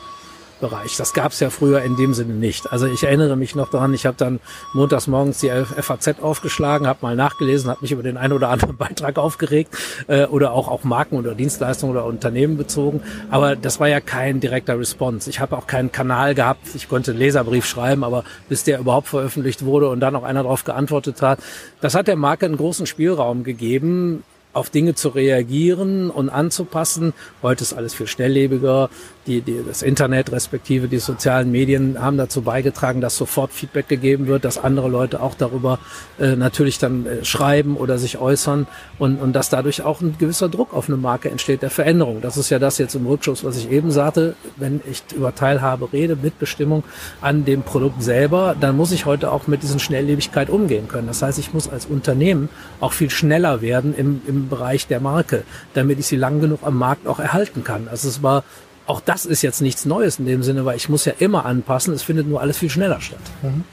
Bereich. 0.60 0.98
Das 0.98 1.14
gab 1.14 1.32
es 1.32 1.40
ja 1.40 1.50
früher 1.50 1.82
in 1.82 1.96
dem 1.96 2.14
Sinne 2.14 2.34
nicht. 2.34 2.72
Also 2.72 2.88
ich 2.88 3.04
erinnere 3.04 3.36
mich 3.36 3.56
noch 3.56 3.70
daran, 3.70 3.94
ich 3.94 4.06
habe 4.06 4.18
dann 4.18 4.40
montags 4.74 5.08
morgens 5.08 5.40
die 5.40 5.50
FAZ 5.50 6.20
aufgeschlagen, 6.22 6.88
habe 6.88 7.00
mal 7.02 7.16
nachgelesen, 7.16 7.70
habe 7.70 7.82
mich 7.82 7.92
über 7.92 8.04
den 8.04 8.18
einen 8.18 8.34
oder 8.34 8.50
anderen 8.50 8.78
Beitrag 8.78 9.18
aufgeregt 9.18 9.76
äh, 10.08 10.26
oder 10.26 10.54
auch, 10.54 10.68
auch 10.68 10.84
Marken 10.84 11.18
oder 11.18 11.36
Dienstleistungen 11.36 11.96
oder 11.96 12.06
Unternehmen 12.06 12.58
bezogen. 12.58 13.02
Aber 13.30 13.56
das 13.56 13.80
war 13.80 13.88
ja 13.88 14.00
kein 14.00 14.40
direkter 14.40 14.80
Response. 14.80 15.30
Ich 15.30 15.40
habe 15.40 15.58
auch 15.58 15.68
keinen 15.68 15.92
Kanal 15.92 16.36
gehabt. 16.36 16.68
Ich 16.76 16.90
konnte 16.90 17.12
einen 17.12 17.20
Leserbrief 17.20 17.66
schreiben, 17.66 18.04
aber 18.04 18.24
bis 18.50 18.64
der 18.64 18.80
überhaupt 18.80 19.08
veröffentlicht 19.08 19.66
wurde 19.66 19.90
und 19.90 20.00
dann 20.00 20.16
auch 20.16 20.24
einer 20.24 20.44
darauf 20.44 20.64
geantwortet 20.64 21.22
hat, 21.22 21.40
das 21.82 21.96
hat 21.96 22.08
der 22.08 22.16
Marke 22.16 22.46
einen 22.46 22.58
großen 22.58 22.86
Spielraum 22.86 23.44
gegeben, 23.44 24.24
auf 24.58 24.72
Dinge 24.72 24.96
zu 24.96 25.10
reagieren 25.10 26.10
und 26.10 26.30
anzupassen. 26.30 27.14
Heute 27.44 27.64
ist 27.64 27.74
alles 27.74 27.94
viel 27.94 28.08
schnelllebiger. 28.08 28.90
Die, 29.28 29.42
die, 29.42 29.62
das 29.66 29.82
Internet 29.82 30.32
respektive 30.32 30.88
die 30.88 31.00
sozialen 31.00 31.52
Medien 31.52 32.02
haben 32.02 32.18
dazu 32.18 32.42
beigetragen, 32.42 33.02
dass 33.02 33.18
sofort 33.18 33.52
Feedback 33.52 33.88
gegeben 33.88 34.28
wird, 34.28 34.46
dass 34.46 34.58
andere 34.58 34.88
Leute 34.88 35.22
auch 35.22 35.36
darüber 35.36 35.80
äh, 36.18 36.36
natürlich 36.36 36.80
dann 36.80 37.06
äh, 37.06 37.26
schreiben 37.26 37.76
oder 37.76 37.98
sich 37.98 38.20
äußern 38.20 38.68
und, 39.00 39.18
und 39.22 39.34
dass 39.34 39.50
dadurch 39.50 39.82
auch 39.82 40.00
ein 40.00 40.16
gewisser 40.18 40.48
Druck 40.48 40.74
auf 40.74 40.88
eine 40.88 40.98
Marke 40.98 41.30
entsteht 41.30 41.62
der 41.62 41.70
Veränderung. 41.70 42.22
Das 42.22 42.38
ist 42.38 42.50
ja 42.50 42.58
das 42.58 42.78
jetzt 42.78 42.96
im 42.96 43.06
Rückschuss, 43.06 43.44
was 43.44 43.58
ich 43.58 43.70
eben 43.70 43.92
sagte. 43.92 44.36
Wenn 44.56 44.82
ich 44.90 45.04
über 45.14 45.36
Teilhabe 45.36 45.92
rede, 45.92 46.16
Mitbestimmung 46.16 46.84
an 47.20 47.44
dem 47.44 47.64
Produkt 47.64 48.02
selber, 48.02 48.56
dann 48.60 48.78
muss 48.78 48.92
ich 48.94 49.06
heute 49.06 49.32
auch 49.32 49.48
mit 49.48 49.62
diesen 49.62 49.80
Schnelllebigkeit 49.80 50.50
umgehen 50.50 50.88
können. 50.88 51.08
Das 51.08 51.22
heißt, 51.22 51.38
ich 51.38 51.54
muss 51.54 51.68
als 51.68 51.86
Unternehmen 51.86 52.50
auch 52.80 52.94
viel 52.94 53.10
schneller 53.10 53.62
werden 53.62 53.94
im, 53.94 54.22
im 54.26 54.48
Bereich 54.48 54.88
der 54.88 55.02
Marke, 55.02 55.44
damit 55.74 56.00
ich 56.00 56.08
sie 56.08 56.16
lang 56.16 56.40
genug 56.40 56.60
am 56.64 56.78
Markt 56.78 57.08
auch 57.08 57.20
erhalten 57.20 57.66
kann. 57.66 57.88
Also 57.90 58.08
es 58.08 58.24
war 58.24 58.44
auch 58.88 59.02
das 59.02 59.26
ist 59.26 59.42
jetzt 59.42 59.62
nichts 59.62 59.86
Neues 59.86 60.20
in 60.20 60.26
dem 60.26 60.44
Sinne, 60.44 60.66
weil 60.66 60.78
ich 60.78 60.90
muss 60.90 61.06
ja 61.06 61.14
immer 61.20 61.46
anpassen. 61.46 61.94
Es 61.94 62.04
findet 62.04 62.28
nur 62.28 62.42
alles 62.42 62.58
viel 62.58 62.70
schneller 62.70 63.02
statt. 63.02 63.20
Mhm. 63.44 63.64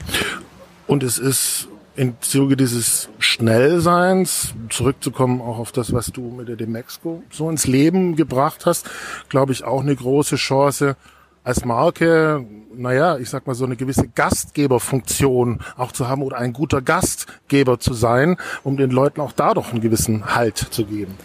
Und 0.87 1.03
es 1.03 1.17
ist 1.17 1.67
im 1.95 2.15
Zuge 2.19 2.57
dieses 2.57 3.09
Schnellseins, 3.19 4.53
zurückzukommen 4.69 5.41
auch 5.41 5.59
auf 5.59 5.71
das, 5.71 5.93
was 5.93 6.07
du 6.07 6.21
mit 6.21 6.49
der 6.49 6.57
Demexco 6.57 7.23
so 7.31 7.49
ins 7.49 7.67
Leben 7.67 8.15
gebracht 8.15 8.65
hast, 8.65 8.89
glaube 9.29 9.53
ich 9.53 9.63
auch 9.63 9.81
eine 9.81 9.95
große 9.95 10.35
Chance, 10.35 10.97
als 11.45 11.63
Marke, 11.63 12.43
naja, 12.75 13.17
ich 13.17 13.29
sag 13.29 13.45
mal, 13.47 13.53
so 13.53 13.65
eine 13.65 13.75
gewisse 13.75 14.07
Gastgeberfunktion 14.07 15.59
auch 15.77 15.91
zu 15.91 16.09
haben 16.09 16.23
oder 16.23 16.37
ein 16.37 16.53
guter 16.53 16.81
Gastgeber 16.81 17.79
zu 17.79 17.93
sein, 17.93 18.37
um 18.63 18.77
den 18.77 18.89
Leuten 18.89 19.21
auch 19.21 19.31
da 19.31 19.53
doch 19.53 19.71
einen 19.71 19.79
gewissen 19.79 20.35
Halt 20.35 20.57
zu 20.57 20.85
geben. 20.85 21.15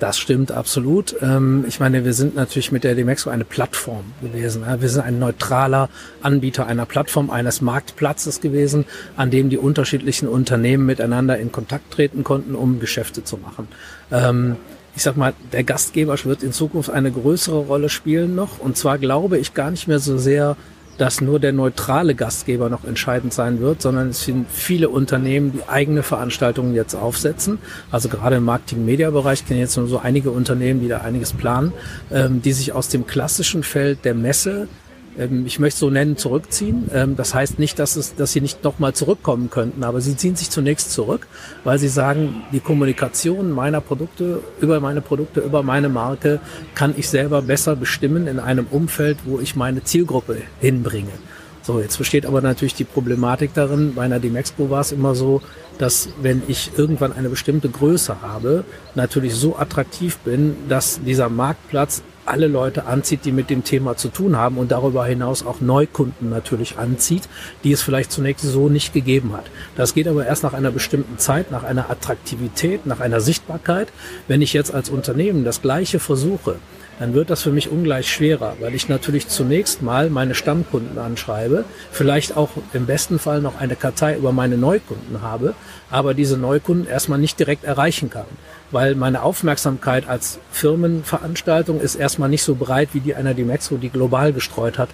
Das 0.00 0.18
stimmt 0.18 0.50
absolut. 0.50 1.14
Ähm, 1.22 1.64
ich 1.68 1.78
meine, 1.78 2.04
wir 2.04 2.14
sind 2.14 2.34
natürlich 2.34 2.72
mit 2.72 2.82
der 2.82 2.94
Demexco 2.94 3.30
eine 3.30 3.44
Plattform 3.44 4.04
gewesen. 4.20 4.64
Wir 4.78 4.88
sind 4.88 5.02
ein 5.02 5.18
neutraler 5.18 5.88
Anbieter 6.20 6.66
einer 6.66 6.84
Plattform, 6.84 7.30
eines 7.30 7.60
Marktplatzes 7.60 8.40
gewesen, 8.40 8.86
an 9.16 9.30
dem 9.30 9.50
die 9.50 9.58
unterschiedlichen 9.58 10.28
Unternehmen 10.28 10.84
miteinander 10.84 11.38
in 11.38 11.52
Kontakt 11.52 11.92
treten 11.92 12.24
konnten, 12.24 12.56
um 12.56 12.80
Geschäfte 12.80 13.22
zu 13.22 13.36
machen. 13.36 13.68
Ähm, 14.10 14.56
ich 14.96 15.02
sag 15.02 15.16
mal, 15.16 15.32
der 15.52 15.64
Gastgeber 15.64 16.16
wird 16.24 16.42
in 16.42 16.52
Zukunft 16.52 16.90
eine 16.90 17.10
größere 17.10 17.58
Rolle 17.58 17.88
spielen 17.88 18.34
noch. 18.34 18.58
Und 18.58 18.76
zwar 18.76 18.98
glaube 18.98 19.38
ich 19.38 19.54
gar 19.54 19.70
nicht 19.70 19.88
mehr 19.88 19.98
so 19.98 20.18
sehr, 20.18 20.56
dass 20.98 21.20
nur 21.20 21.40
der 21.40 21.52
neutrale 21.52 22.14
Gastgeber 22.14 22.68
noch 22.68 22.84
entscheidend 22.84 23.32
sein 23.32 23.60
wird, 23.60 23.82
sondern 23.82 24.10
es 24.10 24.24
sind 24.24 24.46
viele 24.50 24.88
Unternehmen, 24.88 25.52
die 25.52 25.68
eigene 25.68 26.02
Veranstaltungen 26.02 26.74
jetzt 26.74 26.94
aufsetzen. 26.94 27.58
Also 27.90 28.08
gerade 28.08 28.36
im 28.36 28.44
Marketing-Media-Bereich 28.44 29.46
kenne 29.46 29.60
ich 29.60 29.66
jetzt 29.66 29.76
nur 29.76 29.86
so 29.88 29.98
einige 29.98 30.30
Unternehmen, 30.30 30.80
die 30.80 30.88
da 30.88 30.98
einiges 30.98 31.32
planen, 31.32 31.72
ähm, 32.12 32.42
die 32.42 32.52
sich 32.52 32.72
aus 32.72 32.88
dem 32.88 33.06
klassischen 33.06 33.62
Feld 33.62 34.04
der 34.04 34.14
Messe 34.14 34.68
ich 35.46 35.58
möchte 35.58 35.78
so 35.78 35.90
nennen, 35.90 36.16
zurückziehen. 36.16 36.90
Ähm, 36.92 37.16
das 37.16 37.34
heißt 37.34 37.58
nicht, 37.58 37.78
dass, 37.78 37.96
es, 37.96 38.14
dass 38.16 38.32
sie 38.32 38.40
nicht 38.40 38.64
nochmal 38.64 38.94
zurückkommen 38.94 39.50
könnten, 39.50 39.84
aber 39.84 40.00
sie 40.00 40.16
ziehen 40.16 40.36
sich 40.36 40.50
zunächst 40.50 40.92
zurück, 40.92 41.26
weil 41.62 41.78
sie 41.78 41.88
sagen, 41.88 42.42
die 42.52 42.60
Kommunikation 42.60 43.52
meiner 43.52 43.80
Produkte, 43.80 44.40
über 44.60 44.80
meine 44.80 45.00
Produkte, 45.00 45.40
über 45.40 45.62
meine 45.62 45.88
Marke 45.88 46.40
kann 46.74 46.94
ich 46.96 47.08
selber 47.08 47.42
besser 47.42 47.76
bestimmen 47.76 48.26
in 48.26 48.40
einem 48.40 48.66
Umfeld, 48.70 49.18
wo 49.24 49.38
ich 49.38 49.54
meine 49.54 49.84
Zielgruppe 49.84 50.38
hinbringe. 50.60 51.12
So, 51.62 51.80
jetzt 51.80 51.96
besteht 51.96 52.26
aber 52.26 52.42
natürlich 52.42 52.74
die 52.74 52.84
Problematik 52.84 53.54
darin, 53.54 53.94
bei 53.94 54.02
einer 54.02 54.20
Demexpo 54.20 54.68
war 54.68 54.82
es 54.82 54.92
immer 54.92 55.14
so, 55.14 55.40
dass 55.78 56.10
wenn 56.20 56.42
ich 56.46 56.72
irgendwann 56.76 57.12
eine 57.12 57.30
bestimmte 57.30 57.70
Größe 57.70 58.20
habe, 58.20 58.64
natürlich 58.94 59.34
so 59.34 59.56
attraktiv 59.56 60.18
bin, 60.18 60.56
dass 60.68 61.00
dieser 61.02 61.30
Marktplatz 61.30 62.02
alle 62.26 62.46
Leute 62.46 62.86
anzieht, 62.86 63.24
die 63.24 63.32
mit 63.32 63.50
dem 63.50 63.64
Thema 63.64 63.96
zu 63.96 64.08
tun 64.08 64.36
haben 64.36 64.58
und 64.58 64.70
darüber 64.70 65.04
hinaus 65.04 65.44
auch 65.44 65.60
Neukunden 65.60 66.30
natürlich 66.30 66.78
anzieht, 66.78 67.28
die 67.62 67.72
es 67.72 67.82
vielleicht 67.82 68.12
zunächst 68.12 68.44
so 68.44 68.68
nicht 68.68 68.92
gegeben 68.92 69.32
hat. 69.36 69.44
Das 69.76 69.94
geht 69.94 70.08
aber 70.08 70.26
erst 70.26 70.42
nach 70.42 70.52
einer 70.52 70.70
bestimmten 70.70 71.18
Zeit, 71.18 71.50
nach 71.50 71.64
einer 71.64 71.90
Attraktivität, 71.90 72.86
nach 72.86 73.00
einer 73.00 73.20
Sichtbarkeit. 73.20 73.88
Wenn 74.28 74.42
ich 74.42 74.52
jetzt 74.52 74.74
als 74.74 74.90
Unternehmen 74.90 75.44
das 75.44 75.62
Gleiche 75.62 75.98
versuche, 75.98 76.56
dann 76.98 77.14
wird 77.14 77.30
das 77.30 77.42
für 77.42 77.50
mich 77.50 77.70
ungleich 77.70 78.08
schwerer, 78.12 78.54
weil 78.60 78.74
ich 78.74 78.88
natürlich 78.88 79.26
zunächst 79.28 79.82
mal 79.82 80.10
meine 80.10 80.34
Stammkunden 80.34 80.98
anschreibe, 80.98 81.64
vielleicht 81.90 82.36
auch 82.36 82.50
im 82.72 82.86
besten 82.86 83.18
Fall 83.18 83.40
noch 83.40 83.58
eine 83.58 83.74
Kartei 83.74 84.16
über 84.16 84.32
meine 84.32 84.56
Neukunden 84.56 85.20
habe, 85.20 85.54
aber 85.90 86.14
diese 86.14 86.36
Neukunden 86.36 86.86
erstmal 86.86 87.18
nicht 87.18 87.38
direkt 87.38 87.64
erreichen 87.64 88.10
kann 88.10 88.26
weil 88.70 88.94
meine 88.94 89.22
Aufmerksamkeit 89.22 90.08
als 90.08 90.38
Firmenveranstaltung 90.50 91.80
ist 91.80 91.94
erstmal 91.94 92.28
nicht 92.28 92.42
so 92.42 92.54
breit 92.54 92.90
wie 92.92 93.00
die 93.00 93.14
einer 93.14 93.34
Dimexco, 93.34 93.76
die 93.76 93.90
global 93.90 94.32
gestreut 94.32 94.78
hat. 94.78 94.88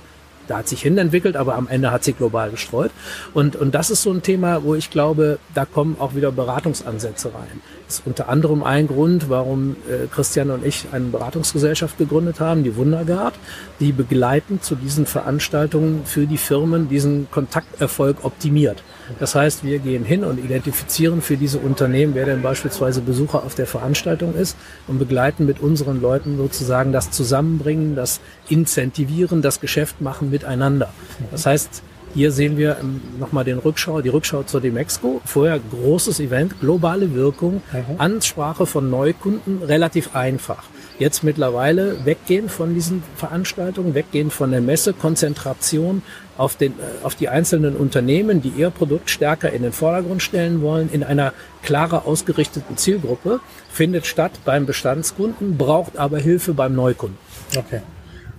Da 0.51 0.59
hat 0.59 0.69
sich 0.69 0.83
hin 0.83 0.99
entwickelt, 0.99 1.37
aber 1.37 1.55
am 1.55 1.69
Ende 1.69 1.93
hat 1.93 2.03
sie 2.03 2.13
global 2.13 2.51
gestreut. 2.51 2.91
Und, 3.35 3.55
und 3.55 3.73
das 3.73 3.89
ist 3.91 4.03
so 4.03 4.11
ein 4.11 4.23
Thema, 4.23 4.65
wo 4.65 4.75
ich 4.75 4.91
glaube, 4.91 5.39
da 5.55 5.65
kommen 5.65 5.95
auch 6.01 6.17
wieder 6.17 6.33
Beratungsansätze 6.33 7.29
rein. 7.29 7.63
Das 7.87 8.01
ist 8.01 8.07
unter 8.07 8.29
anderem 8.29 8.65
ein 8.65 8.89
Grund, 8.89 9.31
warum 9.31 9.77
äh, 9.89 10.09
Christian 10.09 10.51
und 10.51 10.67
ich 10.67 10.87
eine 10.91 11.07
Beratungsgesellschaft 11.07 11.99
gegründet 11.99 12.41
haben, 12.41 12.65
die 12.65 12.75
Wundergard, 12.75 13.35
die 13.79 13.93
begleitend 13.93 14.65
zu 14.65 14.75
diesen 14.75 15.07
Veranstaltungen 15.07 16.03
für 16.05 16.27
die 16.27 16.37
Firmen 16.37 16.89
diesen 16.89 17.31
Kontakterfolg 17.31 18.25
optimiert. 18.25 18.83
Das 19.19 19.35
heißt, 19.35 19.65
wir 19.65 19.81
gehen 19.81 20.05
hin 20.05 20.23
und 20.25 20.39
identifizieren 20.39 21.21
für 21.21 21.37
diese 21.37 21.59
Unternehmen, 21.59 22.15
wer 22.15 22.27
denn 22.27 22.43
beispielsweise 22.43 23.01
Besucher 23.01 23.43
auf 23.43 23.55
der 23.55 23.67
Veranstaltung 23.67 24.35
ist 24.35 24.57
und 24.87 24.99
begleiten 24.99 25.47
mit 25.47 25.61
unseren 25.61 26.01
Leuten 26.01 26.37
sozusagen 26.37 26.93
das 26.93 27.11
Zusammenbringen, 27.11 27.97
das 27.97 28.21
Incentivieren, 28.49 29.43
das 29.43 29.61
Geschäft 29.61 30.01
machen 30.01 30.31
miteinander. 30.41 30.93
Das 31.31 31.47
heißt, 31.47 31.83
hier 32.13 32.33
sehen 32.33 32.57
wir 32.57 32.79
ähm, 32.81 33.01
nochmal 33.21 33.45
den 33.45 33.59
Rückschau, 33.59 34.01
die 34.01 34.09
Rückschau 34.09 34.43
zur 34.43 34.61
Demexco. 34.61 35.21
Vorher 35.25 35.61
großes 35.61 36.19
Event, 36.19 36.59
globale 36.61 37.15
Wirkung, 37.15 37.63
mhm. 37.73 37.99
Ansprache 37.99 38.67
von 38.67 38.91
Neukunden, 38.91 39.63
relativ 39.63 40.17
einfach. 40.17 40.65
Jetzt 40.99 41.23
mittlerweile 41.23 42.05
weggehen 42.05 42.49
von 42.49 42.75
diesen 42.75 43.03
Veranstaltungen, 43.17 43.95
weggehen 43.95 44.31
von 44.31 44.51
der 44.51 44.61
Messe, 44.61 44.93
Konzentration 44.93 46.03
auf, 46.37 46.57
den, 46.57 46.73
äh, 46.73 47.05
auf 47.05 47.15
die 47.15 47.29
einzelnen 47.29 47.77
Unternehmen, 47.77 48.43
die 48.43 48.51
ihr 48.51 48.71
Produkt 48.71 49.09
stärker 49.09 49.53
in 49.53 49.63
den 49.63 49.73
Vordergrund 49.73 50.21
stellen 50.21 50.63
wollen, 50.63 50.91
in 50.91 51.05
einer 51.05 51.33
klarer 51.63 52.07
ausgerichteten 52.07 52.77
Zielgruppe, 52.77 53.39
findet 53.71 54.07
statt 54.07 54.33
beim 54.45 54.67
Bestandskunden, 54.67 55.57
braucht 55.57 55.97
aber 55.97 56.19
Hilfe 56.19 56.55
beim 56.55 56.75
Neukunden. 56.75 57.19
Okay. 57.57 57.83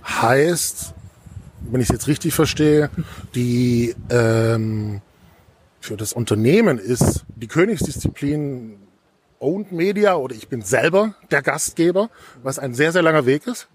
Heißt, 0.04 0.94
wenn 1.70 1.80
ich 1.80 1.88
es 1.88 1.92
jetzt 1.92 2.08
richtig 2.08 2.34
verstehe, 2.34 2.90
die 3.34 3.94
ähm, 4.10 5.00
für 5.80 5.96
das 5.96 6.12
Unternehmen 6.12 6.78
ist 6.78 7.24
die 7.36 7.48
Königsdisziplin 7.48 8.78
Owned 9.40 9.72
Media 9.72 10.14
oder 10.14 10.34
ich 10.34 10.48
bin 10.48 10.62
selber 10.62 11.14
der 11.30 11.42
Gastgeber, 11.42 12.08
was 12.42 12.58
ein 12.58 12.74
sehr, 12.74 12.92
sehr 12.92 13.02
langer 13.02 13.26
Weg 13.26 13.46
ist. 13.46 13.68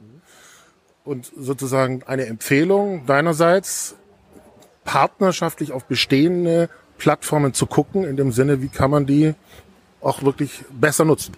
Und 1.04 1.32
sozusagen 1.38 2.04
eine 2.04 2.26
Empfehlung 2.26 3.06
deinerseits, 3.06 3.96
partnerschaftlich 4.86 5.74
auf 5.74 5.86
bestehende 5.86 6.70
Plattformen 6.98 7.54
zu 7.54 7.66
gucken, 7.66 8.06
in 8.06 8.16
dem 8.16 8.32
Sinne, 8.32 8.62
wie 8.62 8.70
kann 8.70 8.90
man 8.90 9.06
die 9.06 9.36
auch 10.02 10.24
wirklich 10.24 10.64
besser 10.72 11.06
nutzen. 11.06 11.36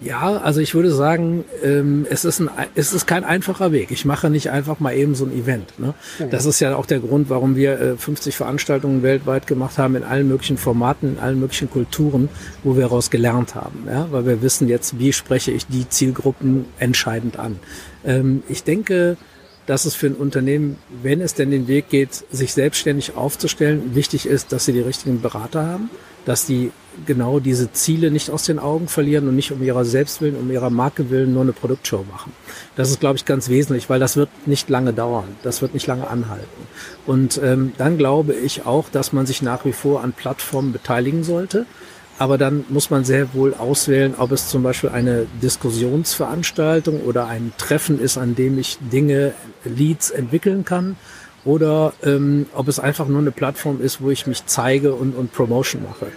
Ja, 0.00 0.36
also 0.36 0.60
ich 0.60 0.74
würde 0.76 0.92
sagen, 0.92 1.44
ähm, 1.64 2.06
es, 2.08 2.24
ist 2.24 2.38
ein, 2.38 2.48
es 2.76 2.92
ist 2.92 3.06
kein 3.06 3.24
einfacher 3.24 3.72
Weg. 3.72 3.90
Ich 3.90 4.04
mache 4.04 4.30
nicht 4.30 4.50
einfach 4.50 4.78
mal 4.78 4.94
eben 4.94 5.16
so 5.16 5.24
ein 5.24 5.32
Event. 5.32 5.76
Ne? 5.80 5.92
Das 6.30 6.46
ist 6.46 6.60
ja 6.60 6.76
auch 6.76 6.86
der 6.86 7.00
Grund, 7.00 7.30
warum 7.30 7.56
wir 7.56 7.80
äh, 7.80 7.96
50 7.96 8.36
Veranstaltungen 8.36 9.02
weltweit 9.02 9.48
gemacht 9.48 9.76
haben, 9.76 9.96
in 9.96 10.04
allen 10.04 10.28
möglichen 10.28 10.56
Formaten, 10.56 11.14
in 11.14 11.18
allen 11.18 11.40
möglichen 11.40 11.68
Kulturen, 11.68 12.28
wo 12.62 12.76
wir 12.76 12.82
daraus 12.82 13.10
gelernt 13.10 13.56
haben. 13.56 13.88
Ja? 13.88 14.06
Weil 14.12 14.24
wir 14.24 14.40
wissen 14.40 14.68
jetzt, 14.68 15.00
wie 15.00 15.12
spreche 15.12 15.50
ich 15.50 15.66
die 15.66 15.88
Zielgruppen 15.88 16.66
entscheidend 16.78 17.36
an. 17.36 17.58
Ähm, 18.04 18.44
ich 18.48 18.62
denke, 18.62 19.16
dass 19.66 19.84
es 19.84 19.96
für 19.96 20.06
ein 20.06 20.14
Unternehmen, 20.14 20.78
wenn 21.02 21.20
es 21.20 21.34
denn 21.34 21.50
den 21.50 21.66
Weg 21.66 21.90
geht, 21.90 22.24
sich 22.30 22.54
selbstständig 22.54 23.16
aufzustellen, 23.16 23.94
wichtig 23.94 24.26
ist, 24.26 24.52
dass 24.52 24.64
sie 24.64 24.72
die 24.72 24.80
richtigen 24.80 25.20
Berater 25.20 25.66
haben, 25.66 25.90
dass 26.24 26.46
die 26.46 26.70
genau 27.06 27.40
diese 27.40 27.72
Ziele 27.72 28.10
nicht 28.10 28.30
aus 28.30 28.44
den 28.44 28.58
Augen 28.58 28.88
verlieren 28.88 29.28
und 29.28 29.36
nicht 29.36 29.52
um 29.52 29.62
ihrer 29.62 29.84
Selbstwillen, 29.84 30.36
um 30.36 30.50
ihrer 30.50 30.70
Marke 30.70 31.10
willen 31.10 31.32
nur 31.32 31.42
eine 31.42 31.52
Produktshow 31.52 32.04
machen. 32.10 32.32
Das 32.76 32.90
ist, 32.90 33.00
glaube 33.00 33.16
ich, 33.16 33.24
ganz 33.24 33.48
wesentlich, 33.48 33.88
weil 33.88 34.00
das 34.00 34.16
wird 34.16 34.28
nicht 34.46 34.68
lange 34.68 34.92
dauern. 34.92 35.36
Das 35.42 35.62
wird 35.62 35.74
nicht 35.74 35.86
lange 35.86 36.08
anhalten. 36.08 36.46
Und 37.06 37.40
ähm, 37.42 37.72
dann 37.78 37.98
glaube 37.98 38.34
ich 38.34 38.66
auch, 38.66 38.88
dass 38.90 39.12
man 39.12 39.26
sich 39.26 39.42
nach 39.42 39.64
wie 39.64 39.72
vor 39.72 40.02
an 40.02 40.12
Plattformen 40.12 40.72
beteiligen 40.72 41.22
sollte. 41.24 41.66
Aber 42.20 42.36
dann 42.36 42.64
muss 42.68 42.90
man 42.90 43.04
sehr 43.04 43.32
wohl 43.32 43.54
auswählen, 43.54 44.14
ob 44.18 44.32
es 44.32 44.48
zum 44.48 44.64
Beispiel 44.64 44.90
eine 44.90 45.26
Diskussionsveranstaltung 45.40 47.02
oder 47.02 47.28
ein 47.28 47.52
Treffen 47.58 48.00
ist, 48.00 48.18
an 48.18 48.34
dem 48.34 48.58
ich 48.58 48.78
Dinge, 48.92 49.34
Leads 49.64 50.10
entwickeln 50.10 50.64
kann 50.64 50.96
oder 51.48 51.94
ähm, 52.04 52.44
ob 52.52 52.68
es 52.68 52.78
einfach 52.78 53.08
nur 53.08 53.20
eine 53.20 53.30
Plattform 53.30 53.80
ist, 53.80 54.02
wo 54.02 54.10
ich 54.10 54.26
mich 54.26 54.44
zeige 54.44 54.92
und, 54.92 55.16
und 55.16 55.32
Promotion 55.32 55.82
mache. 55.82 56.08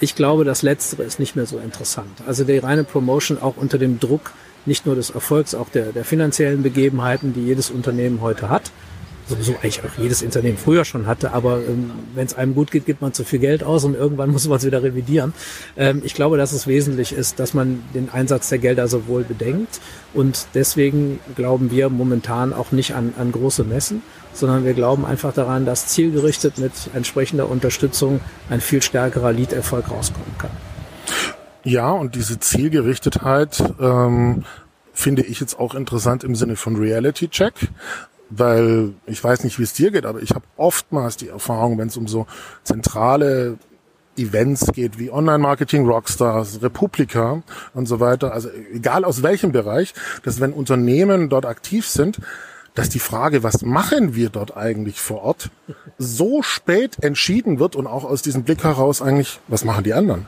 Ich 0.00 0.14
glaube, 0.14 0.46
das 0.46 0.62
Letztere 0.62 1.02
ist 1.02 1.20
nicht 1.20 1.36
mehr 1.36 1.44
so 1.44 1.58
interessant. 1.58 2.22
Also 2.26 2.44
die 2.44 2.56
reine 2.56 2.84
Promotion 2.84 3.36
auch 3.38 3.58
unter 3.58 3.76
dem 3.76 4.00
Druck 4.00 4.32
nicht 4.64 4.86
nur 4.86 4.94
des 4.94 5.10
Erfolgs, 5.10 5.54
auch 5.54 5.68
der, 5.68 5.92
der 5.92 6.06
finanziellen 6.06 6.62
Begebenheiten, 6.62 7.34
die 7.34 7.42
jedes 7.42 7.70
Unternehmen 7.70 8.22
heute 8.22 8.48
hat, 8.48 8.70
sowieso 9.28 9.52
eigentlich 9.56 9.80
auch 9.84 9.98
jedes 9.98 10.22
Unternehmen 10.22 10.58
früher 10.58 10.84
schon 10.84 11.06
hatte, 11.06 11.32
aber 11.32 11.58
ähm, 11.58 11.90
wenn 12.14 12.26
es 12.26 12.34
einem 12.34 12.54
gut 12.54 12.70
geht, 12.70 12.86
gibt 12.86 13.02
man 13.02 13.12
zu 13.12 13.24
viel 13.24 13.38
Geld 13.38 13.62
aus 13.62 13.84
und 13.84 13.94
irgendwann 13.94 14.30
muss 14.32 14.48
man 14.48 14.58
es 14.58 14.64
wieder 14.64 14.82
revidieren. 14.82 15.34
Ähm, 15.76 16.02
ich 16.04 16.14
glaube, 16.14 16.36
dass 16.36 16.52
es 16.52 16.66
wesentlich 16.66 17.12
ist, 17.12 17.38
dass 17.38 17.54
man 17.54 17.82
den 17.94 18.08
Einsatz 18.10 18.48
der 18.48 18.58
Gelder 18.58 18.88
sowohl 18.88 19.24
bedenkt 19.24 19.80
und 20.14 20.46
deswegen 20.54 21.20
glauben 21.36 21.70
wir 21.70 21.88
momentan 21.90 22.52
auch 22.52 22.72
nicht 22.72 22.94
an, 22.94 23.14
an 23.18 23.32
große 23.32 23.64
Messen, 23.64 24.02
sondern 24.32 24.64
wir 24.64 24.74
glauben 24.74 25.04
einfach 25.04 25.32
daran, 25.32 25.66
dass 25.66 25.88
zielgerichtet 25.88 26.58
mit 26.58 26.72
entsprechender 26.94 27.48
Unterstützung 27.48 28.20
ein 28.50 28.60
viel 28.60 28.82
stärkerer 28.82 29.32
Lead-Erfolg 29.32 29.90
rauskommen 29.90 30.34
kann. 30.38 30.50
Ja, 31.64 31.90
und 31.90 32.14
diese 32.14 32.38
Zielgerichtetheit 32.38 33.62
ähm, 33.80 34.44
finde 34.92 35.22
ich 35.22 35.40
jetzt 35.40 35.58
auch 35.58 35.74
interessant 35.74 36.24
im 36.24 36.34
Sinne 36.34 36.56
von 36.56 36.76
Reality 36.76 37.28
Check 37.28 37.54
weil 38.30 38.94
ich 39.06 39.22
weiß 39.22 39.44
nicht, 39.44 39.58
wie 39.58 39.62
es 39.62 39.72
dir 39.72 39.90
geht, 39.90 40.06
aber 40.06 40.22
ich 40.22 40.30
habe 40.30 40.44
oftmals 40.56 41.16
die 41.16 41.28
Erfahrung, 41.28 41.78
wenn 41.78 41.88
es 41.88 41.96
um 41.96 42.08
so 42.08 42.26
zentrale 42.62 43.58
Events 44.16 44.66
geht 44.72 44.98
wie 44.98 45.10
Online-Marketing, 45.10 45.86
Rockstars, 45.86 46.60
Republika 46.62 47.42
und 47.74 47.86
so 47.86 48.00
weiter, 48.00 48.32
also 48.32 48.48
egal 48.72 49.04
aus 49.04 49.22
welchem 49.22 49.52
Bereich, 49.52 49.94
dass 50.24 50.40
wenn 50.40 50.52
Unternehmen 50.52 51.28
dort 51.28 51.46
aktiv 51.46 51.86
sind, 51.86 52.18
dass 52.74 52.88
die 52.88 52.98
Frage, 52.98 53.42
was 53.42 53.62
machen 53.62 54.14
wir 54.14 54.30
dort 54.30 54.56
eigentlich 54.56 55.00
vor 55.00 55.22
Ort, 55.22 55.50
so 55.98 56.42
spät 56.42 57.02
entschieden 57.02 57.58
wird 57.58 57.74
und 57.74 57.86
auch 57.86 58.04
aus 58.04 58.22
diesem 58.22 58.44
Blick 58.44 58.62
heraus 58.62 59.02
eigentlich, 59.02 59.40
was 59.48 59.64
machen 59.64 59.84
die 59.84 59.94
anderen? 59.94 60.26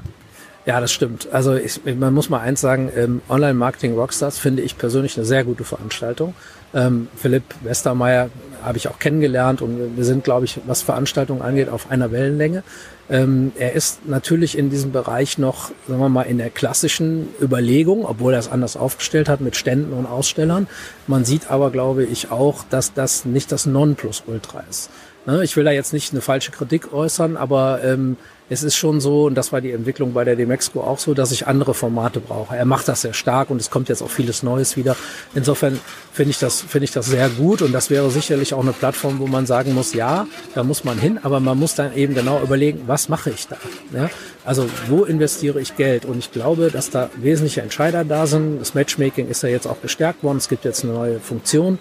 Ja, 0.67 0.81
das 0.81 0.93
stimmt. 0.93 1.29
Also 1.33 1.55
ich, 1.55 1.81
man 1.85 2.13
muss 2.13 2.29
mal 2.29 2.41
eins 2.41 2.61
sagen, 2.61 2.91
ähm, 2.95 3.23
Online-Marketing 3.29 3.95
Rockstars 3.95 4.39
finde 4.39 4.63
ich 4.63 4.77
persönlich 4.77 5.17
eine 5.17 5.25
sehr 5.25 5.45
gute 5.45 5.65
Veranstaltung. 5.65 6.35
Ähm, 6.75 7.09
Philipp 7.17 7.43
Westermeier 7.63 8.29
habe 8.63 8.77
ich 8.77 8.89
auch 8.89 8.99
kennengelernt 8.99 9.63
und 9.63 9.97
wir 9.97 10.05
sind, 10.05 10.23
glaube 10.23 10.45
ich, 10.45 10.61
was 10.67 10.83
Veranstaltungen 10.83 11.41
angeht, 11.41 11.71
auf 11.71 11.91
einer 11.91 12.13
Wellenlänge. 12.13 12.63
Ähm, 13.09 13.53
er 13.59 13.73
ist 13.73 14.07
natürlich 14.07 14.57
in 14.57 14.71
diesem 14.71 14.93
Bereich 14.93 15.39
noch, 15.39 15.71
sagen 15.89 16.01
wir 16.01 16.09
mal, 16.11 16.23
in 16.23 16.39
der 16.39 16.51
klassischen 16.51 17.29
Überlegung, 17.41 18.05
obwohl 18.05 18.35
er 18.35 18.39
es 18.39 18.51
anders 18.51 18.77
aufgestellt 18.77 19.29
hat 19.29 19.41
mit 19.41 19.57
Ständen 19.57 19.95
und 19.95 20.07
Ausstellern. 20.07 20.69
Man 21.07 21.25
sieht 21.25 21.51
aber, 21.51 21.71
glaube 21.71 22.05
ich, 22.05 22.31
auch, 22.31 22.65
dass 22.69 22.93
das 22.93 23.25
nicht 23.25 23.51
das 23.51 23.67
Nonplusultra 23.67 24.63
ist. 24.69 24.91
Ne, 25.27 25.43
ich 25.43 25.57
will 25.57 25.65
da 25.65 25.71
jetzt 25.71 25.93
nicht 25.93 26.13
eine 26.13 26.23
falsche 26.23 26.51
Kritik 26.51 26.93
äußern, 26.93 27.37
aber 27.37 27.81
ähm, 27.85 28.17
es 28.51 28.65
ist 28.65 28.77
schon 28.77 29.01
so, 29.01 29.27
und 29.27 29.37
das 29.37 29.53
war 29.53 29.61
die 29.61 29.71
Entwicklung 29.71 30.13
bei 30.13 30.25
der 30.25 30.35
Demexco 30.35 30.81
auch 30.81 30.99
so, 30.99 31.15
dass 31.15 31.31
ich 31.31 31.47
andere 31.47 31.73
Formate 31.73 32.19
brauche. 32.19 32.57
Er 32.57 32.65
macht 32.65 32.89
das 32.89 33.03
sehr 33.03 33.15
stark 33.15 33.49
und 33.49 33.61
es 33.61 33.71
kommt 33.71 33.89
jetzt 33.89 34.03
auch 34.03 34.11
vieles 34.11 34.43
Neues 34.43 34.77
wieder. 34.77 34.97
Insofern 35.35 35.79
finde 36.13 36.33
ich 36.33 36.41
das, 36.41 36.61
finde 36.61 36.85
ich 36.85 36.91
das 36.91 37.07
sehr 37.07 37.29
gut 37.29 37.63
und 37.63 37.73
das 37.73 37.91
wäre 37.91 38.11
sicherlich 38.11 38.53
auch 38.53 38.63
eine 38.63 38.73
Plattform, 38.73 39.21
wo 39.21 39.29
man 39.29 39.47
sagen 39.47 39.73
muss, 39.73 39.95
ja, 39.95 40.27
da 40.55 40.65
muss 40.65 40.83
man 40.83 40.99
hin, 40.99 41.21
aber 41.23 41.39
man 41.39 41.59
muss 41.59 41.77
dann 41.77 41.95
eben 41.95 42.15
genau 42.15 42.43
überlegen, 42.43 42.83
was 42.89 43.09
mache 43.09 43.31
ich 43.31 43.47
da? 43.47 43.57
Ja? 43.95 44.11
Also 44.45 44.67
wo 44.89 45.05
investiere 45.05 45.61
ich 45.61 45.77
Geld? 45.77 46.05
Und 46.05 46.19
ich 46.19 46.33
glaube, 46.33 46.71
dass 46.73 46.91
da 46.91 47.09
wesentliche 47.17 47.63
Entscheider 47.63 48.05
da 48.05 48.27
sind. 48.27 48.61
Das 48.61 48.75
Matchmaking 48.75 49.29
ist 49.29 49.45
ja 49.45 49.49
jetzt 49.49 49.67
auch 49.67 49.81
gestärkt 49.81 50.25
worden. 50.25 50.39
Es 50.39 50.49
gibt 50.49 50.65
jetzt 50.65 50.83
eine 50.83 50.93
neue 50.93 51.21
Funktion 51.21 51.79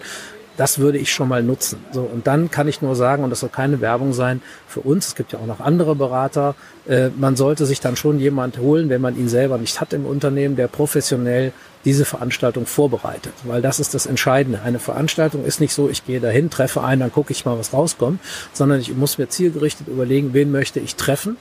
das 0.60 0.78
würde 0.78 0.98
ich 0.98 1.10
schon 1.10 1.26
mal 1.26 1.42
nutzen. 1.42 1.78
So, 1.90 2.02
und 2.02 2.26
dann 2.26 2.50
kann 2.50 2.68
ich 2.68 2.82
nur 2.82 2.94
sagen, 2.94 3.24
und 3.24 3.30
das 3.30 3.40
soll 3.40 3.48
keine 3.48 3.80
Werbung 3.80 4.12
sein 4.12 4.42
für 4.68 4.80
uns, 4.80 5.06
es 5.06 5.14
gibt 5.14 5.32
ja 5.32 5.38
auch 5.38 5.46
noch 5.46 5.60
andere 5.60 5.94
Berater, 5.94 6.54
äh, 6.86 7.08
man 7.16 7.34
sollte 7.34 7.64
sich 7.64 7.80
dann 7.80 7.96
schon 7.96 8.18
jemand 8.18 8.58
holen, 8.58 8.90
wenn 8.90 9.00
man 9.00 9.16
ihn 9.16 9.30
selber 9.30 9.56
nicht 9.56 9.80
hat 9.80 9.94
im 9.94 10.04
Unternehmen, 10.04 10.56
der 10.56 10.68
professionell 10.68 11.52
diese 11.86 12.04
Veranstaltung 12.04 12.66
vorbereitet. 12.66 13.32
Weil 13.44 13.62
das 13.62 13.80
ist 13.80 13.94
das 13.94 14.04
Entscheidende. 14.04 14.60
Eine 14.60 14.80
Veranstaltung 14.80 15.46
ist 15.46 15.62
nicht 15.62 15.72
so, 15.72 15.88
ich 15.88 16.04
gehe 16.04 16.20
dahin, 16.20 16.50
treffe 16.50 16.82
einen, 16.84 17.00
dann 17.00 17.12
gucke 17.12 17.32
ich 17.32 17.46
mal, 17.46 17.58
was 17.58 17.72
rauskommt, 17.72 18.20
sondern 18.52 18.80
ich 18.80 18.94
muss 18.94 19.16
mir 19.16 19.30
zielgerichtet 19.30 19.88
überlegen, 19.88 20.34
wen 20.34 20.50
möchte 20.50 20.78
ich 20.78 20.96
treffen 20.96 21.38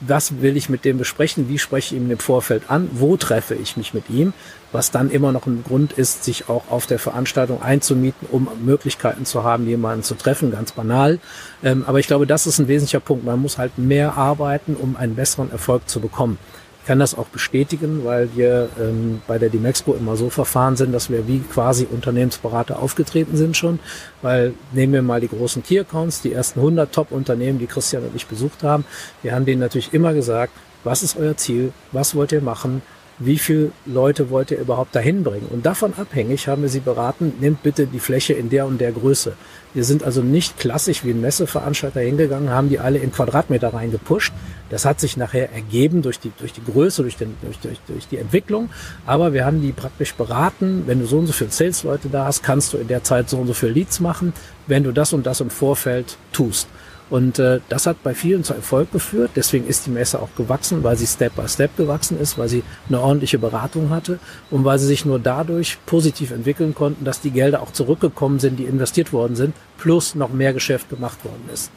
was 0.00 0.40
will 0.40 0.56
ich 0.56 0.68
mit 0.68 0.84
dem 0.84 0.98
besprechen, 0.98 1.48
wie 1.48 1.58
spreche 1.58 1.94
ich 1.94 2.00
ihm 2.00 2.10
im 2.10 2.18
Vorfeld 2.18 2.64
an, 2.68 2.88
wo 2.92 3.16
treffe 3.16 3.54
ich 3.54 3.76
mich 3.76 3.94
mit 3.94 4.08
ihm, 4.08 4.32
was 4.72 4.90
dann 4.90 5.10
immer 5.10 5.32
noch 5.32 5.46
ein 5.46 5.62
Grund 5.62 5.92
ist, 5.92 6.24
sich 6.24 6.48
auch 6.48 6.70
auf 6.70 6.86
der 6.86 6.98
Veranstaltung 6.98 7.62
einzumieten, 7.62 8.26
um 8.30 8.48
Möglichkeiten 8.64 9.24
zu 9.24 9.44
haben, 9.44 9.66
jemanden 9.66 10.02
zu 10.02 10.14
treffen, 10.14 10.52
ganz 10.52 10.72
banal. 10.72 11.18
Ähm, 11.62 11.84
aber 11.86 11.98
ich 11.98 12.06
glaube, 12.06 12.26
das 12.26 12.46
ist 12.46 12.58
ein 12.58 12.68
wesentlicher 12.68 13.00
Punkt. 13.00 13.24
Man 13.24 13.40
muss 13.40 13.58
halt 13.58 13.78
mehr 13.78 14.16
arbeiten, 14.16 14.74
um 14.74 14.96
einen 14.96 15.16
besseren 15.16 15.50
Erfolg 15.50 15.88
zu 15.88 16.00
bekommen 16.00 16.38
kann 16.86 16.98
das 16.98 17.16
auch 17.16 17.26
bestätigen, 17.26 18.04
weil 18.04 18.30
wir 18.34 18.68
ähm, 18.80 19.22
bei 19.26 19.38
der 19.38 19.50
Dimexco 19.50 19.94
immer 19.94 20.16
so 20.16 20.30
verfahren 20.30 20.76
sind, 20.76 20.92
dass 20.92 21.10
wir 21.10 21.28
wie 21.28 21.40
quasi 21.40 21.86
Unternehmensberater 21.90 22.78
aufgetreten 22.78 23.36
sind 23.36 23.56
schon. 23.56 23.78
Weil 24.22 24.54
nehmen 24.72 24.92
wir 24.92 25.02
mal 25.02 25.20
die 25.20 25.28
großen 25.28 25.62
Key 25.62 25.80
Accounts, 25.80 26.22
die 26.22 26.32
ersten 26.32 26.60
100 26.60 26.92
Top-Unternehmen, 26.92 27.58
die 27.58 27.66
Christian 27.66 28.04
und 28.04 28.16
ich 28.16 28.26
besucht 28.26 28.62
haben. 28.62 28.84
Wir 29.22 29.34
haben 29.34 29.44
denen 29.44 29.60
natürlich 29.60 29.92
immer 29.92 30.14
gesagt, 30.14 30.52
was 30.84 31.02
ist 31.02 31.16
euer 31.16 31.36
Ziel? 31.36 31.72
Was 31.92 32.14
wollt 32.14 32.32
ihr 32.32 32.40
machen? 32.40 32.82
Wie 33.20 33.38
viele 33.38 33.70
Leute 33.84 34.30
wollt 34.30 34.50
ihr 34.50 34.58
überhaupt 34.58 34.96
dahin 34.96 35.22
bringen? 35.22 35.46
Und 35.50 35.66
davon 35.66 35.92
abhängig 35.96 36.48
haben 36.48 36.62
wir 36.62 36.70
sie 36.70 36.80
beraten, 36.80 37.34
nehmt 37.38 37.62
bitte 37.62 37.86
die 37.86 38.00
Fläche 38.00 38.32
in 38.32 38.48
der 38.48 38.66
und 38.66 38.80
der 38.80 38.92
Größe. 38.92 39.34
Wir 39.74 39.84
sind 39.84 40.02
also 40.02 40.22
nicht 40.22 40.58
klassisch 40.58 41.04
wie 41.04 41.10
ein 41.10 41.20
Messeveranstalter 41.20 42.00
hingegangen, 42.00 42.48
haben 42.48 42.70
die 42.70 42.80
alle 42.80 42.98
in 42.98 43.12
Quadratmeter 43.12 43.72
reingepusht. 43.72 44.32
Das 44.70 44.84
hat 44.84 45.00
sich 45.00 45.16
nachher 45.16 45.52
ergeben 45.52 46.00
durch 46.00 46.18
die, 46.18 46.32
durch 46.38 46.52
die 46.54 46.64
Größe, 46.64 47.02
durch, 47.02 47.16
den, 47.16 47.36
durch, 47.42 47.58
durch, 47.58 47.78
durch 47.86 48.08
die 48.08 48.16
Entwicklung. 48.16 48.70
Aber 49.04 49.32
wir 49.32 49.44
haben 49.44 49.60
die 49.60 49.72
praktisch 49.72 50.14
beraten. 50.14 50.84
Wenn 50.86 51.00
du 51.00 51.06
so 51.06 51.18
und 51.18 51.26
so 51.26 51.32
viele 51.32 51.50
Sales-Leute 51.50 52.08
da 52.08 52.24
hast, 52.24 52.42
kannst 52.42 52.72
du 52.72 52.78
in 52.78 52.88
der 52.88 53.04
Zeit 53.04 53.28
so 53.28 53.36
und 53.36 53.46
so 53.46 53.54
viele 53.54 53.72
Leads 53.72 54.00
machen, 54.00 54.32
wenn 54.66 54.82
du 54.82 54.92
das 54.92 55.12
und 55.12 55.26
das 55.26 55.40
im 55.40 55.50
Vorfeld 55.50 56.16
tust. 56.32 56.68
Und 57.10 57.40
äh, 57.40 57.60
das 57.68 57.86
hat 57.86 58.02
bei 58.04 58.14
vielen 58.14 58.44
zu 58.44 58.54
Erfolg 58.54 58.92
geführt. 58.92 59.32
Deswegen 59.34 59.66
ist 59.66 59.86
die 59.86 59.90
Messe 59.90 60.22
auch 60.22 60.28
gewachsen, 60.36 60.84
weil 60.84 60.96
sie 60.96 61.06
Step 61.06 61.34
by 61.34 61.48
Step 61.48 61.76
gewachsen 61.76 62.18
ist, 62.20 62.38
weil 62.38 62.48
sie 62.48 62.62
eine 62.88 63.00
ordentliche 63.00 63.38
Beratung 63.38 63.90
hatte 63.90 64.20
und 64.50 64.64
weil 64.64 64.78
sie 64.78 64.86
sich 64.86 65.04
nur 65.04 65.18
dadurch 65.18 65.78
positiv 65.86 66.30
entwickeln 66.30 66.74
konnten, 66.74 67.04
dass 67.04 67.20
die 67.20 67.32
Gelder 67.32 67.62
auch 67.62 67.72
zurückgekommen 67.72 68.38
sind, 68.38 68.58
die 68.58 68.64
investiert 68.64 69.12
worden 69.12 69.34
sind, 69.34 69.54
plus 69.78 70.14
noch 70.14 70.32
mehr 70.32 70.52
Geschäft 70.52 70.88
gemacht 70.88 71.24
worden 71.24 71.48
ist. 71.52 71.72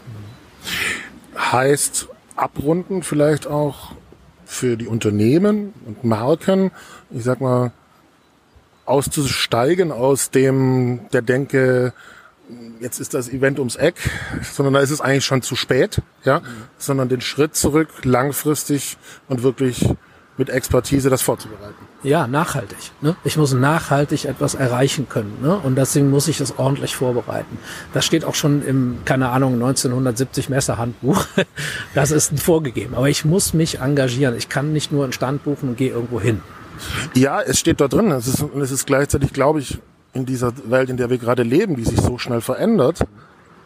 Heißt 1.35 2.07
abrunden 2.35 3.01
vielleicht 3.03 3.47
auch 3.47 3.93
für 4.45 4.77
die 4.77 4.87
Unternehmen 4.87 5.73
und 5.85 6.03
Marken, 6.03 6.71
ich 7.09 7.23
sag 7.23 7.41
mal, 7.41 7.71
auszusteigen 8.85 9.91
aus 9.91 10.29
dem 10.29 11.01
der 11.11 11.21
Denke, 11.21 11.93
jetzt 12.79 12.99
ist 12.99 13.13
das 13.13 13.29
Event 13.29 13.59
ums 13.59 13.75
Eck, 13.75 13.95
sondern 14.41 14.75
da 14.75 14.79
ist 14.79 14.91
es 14.91 15.01
eigentlich 15.01 15.25
schon 15.25 15.41
zu 15.41 15.55
spät, 15.55 16.01
ja, 16.23 16.39
mhm. 16.39 16.45
sondern 16.77 17.09
den 17.09 17.21
Schritt 17.21 17.55
zurück, 17.55 17.89
langfristig 18.03 18.97
und 19.27 19.43
wirklich 19.43 19.87
mit 20.37 20.49
Expertise 20.49 21.09
das 21.09 21.21
vorzubereiten. 21.21 21.75
Ja, 22.01 22.27
nachhaltig. 22.27 22.77
Ne? 23.01 23.15
Ich 23.23 23.37
muss 23.37 23.53
nachhaltig 23.53 24.25
etwas 24.25 24.55
erreichen 24.55 25.07
können. 25.07 25.37
Ne? 25.41 25.55
Und 25.57 25.75
deswegen 25.75 26.09
muss 26.09 26.27
ich 26.27 26.37
das 26.37 26.57
ordentlich 26.57 26.95
vorbereiten. 26.95 27.57
Das 27.93 28.03
steht 28.03 28.25
auch 28.25 28.35
schon 28.35 28.65
im, 28.65 28.97
keine 29.05 29.29
Ahnung, 29.29 29.53
1970 29.53 30.49
Messerhandbuch. 30.49 31.25
Das 31.93 32.09
ist 32.09 32.39
vorgegeben. 32.39 32.95
Aber 32.95 33.07
ich 33.07 33.23
muss 33.23 33.53
mich 33.53 33.79
engagieren. 33.79 34.35
Ich 34.35 34.49
kann 34.49 34.73
nicht 34.73 34.91
nur 34.91 35.03
einen 35.03 35.13
Stand 35.13 35.43
buchen 35.43 35.69
und 35.69 35.77
gehe 35.77 35.91
irgendwo 35.91 36.19
hin. 36.19 36.41
Ja, 37.13 37.39
es 37.39 37.59
steht 37.59 37.79
da 37.79 37.87
drin. 37.87 38.09
Es 38.11 38.27
ist, 38.27 38.43
es 38.59 38.71
ist 38.71 38.87
gleichzeitig, 38.87 39.31
glaube 39.31 39.59
ich, 39.59 39.79
in 40.13 40.25
dieser 40.25 40.53
Welt, 40.69 40.89
in 40.89 40.97
der 40.97 41.09
wir 41.09 41.17
gerade 41.17 41.43
leben, 41.43 41.75
die 41.75 41.83
sich 41.83 41.99
so 41.99 42.17
schnell 42.17 42.41
verändert, 42.41 42.99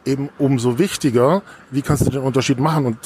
eben 0.06 0.30
umso 0.38 0.80
wichtiger, 0.80 1.42
wie 1.70 1.82
kannst 1.82 2.06
du 2.06 2.10
den 2.10 2.22
Unterschied 2.22 2.60
machen? 2.60 2.86
Und 2.86 2.98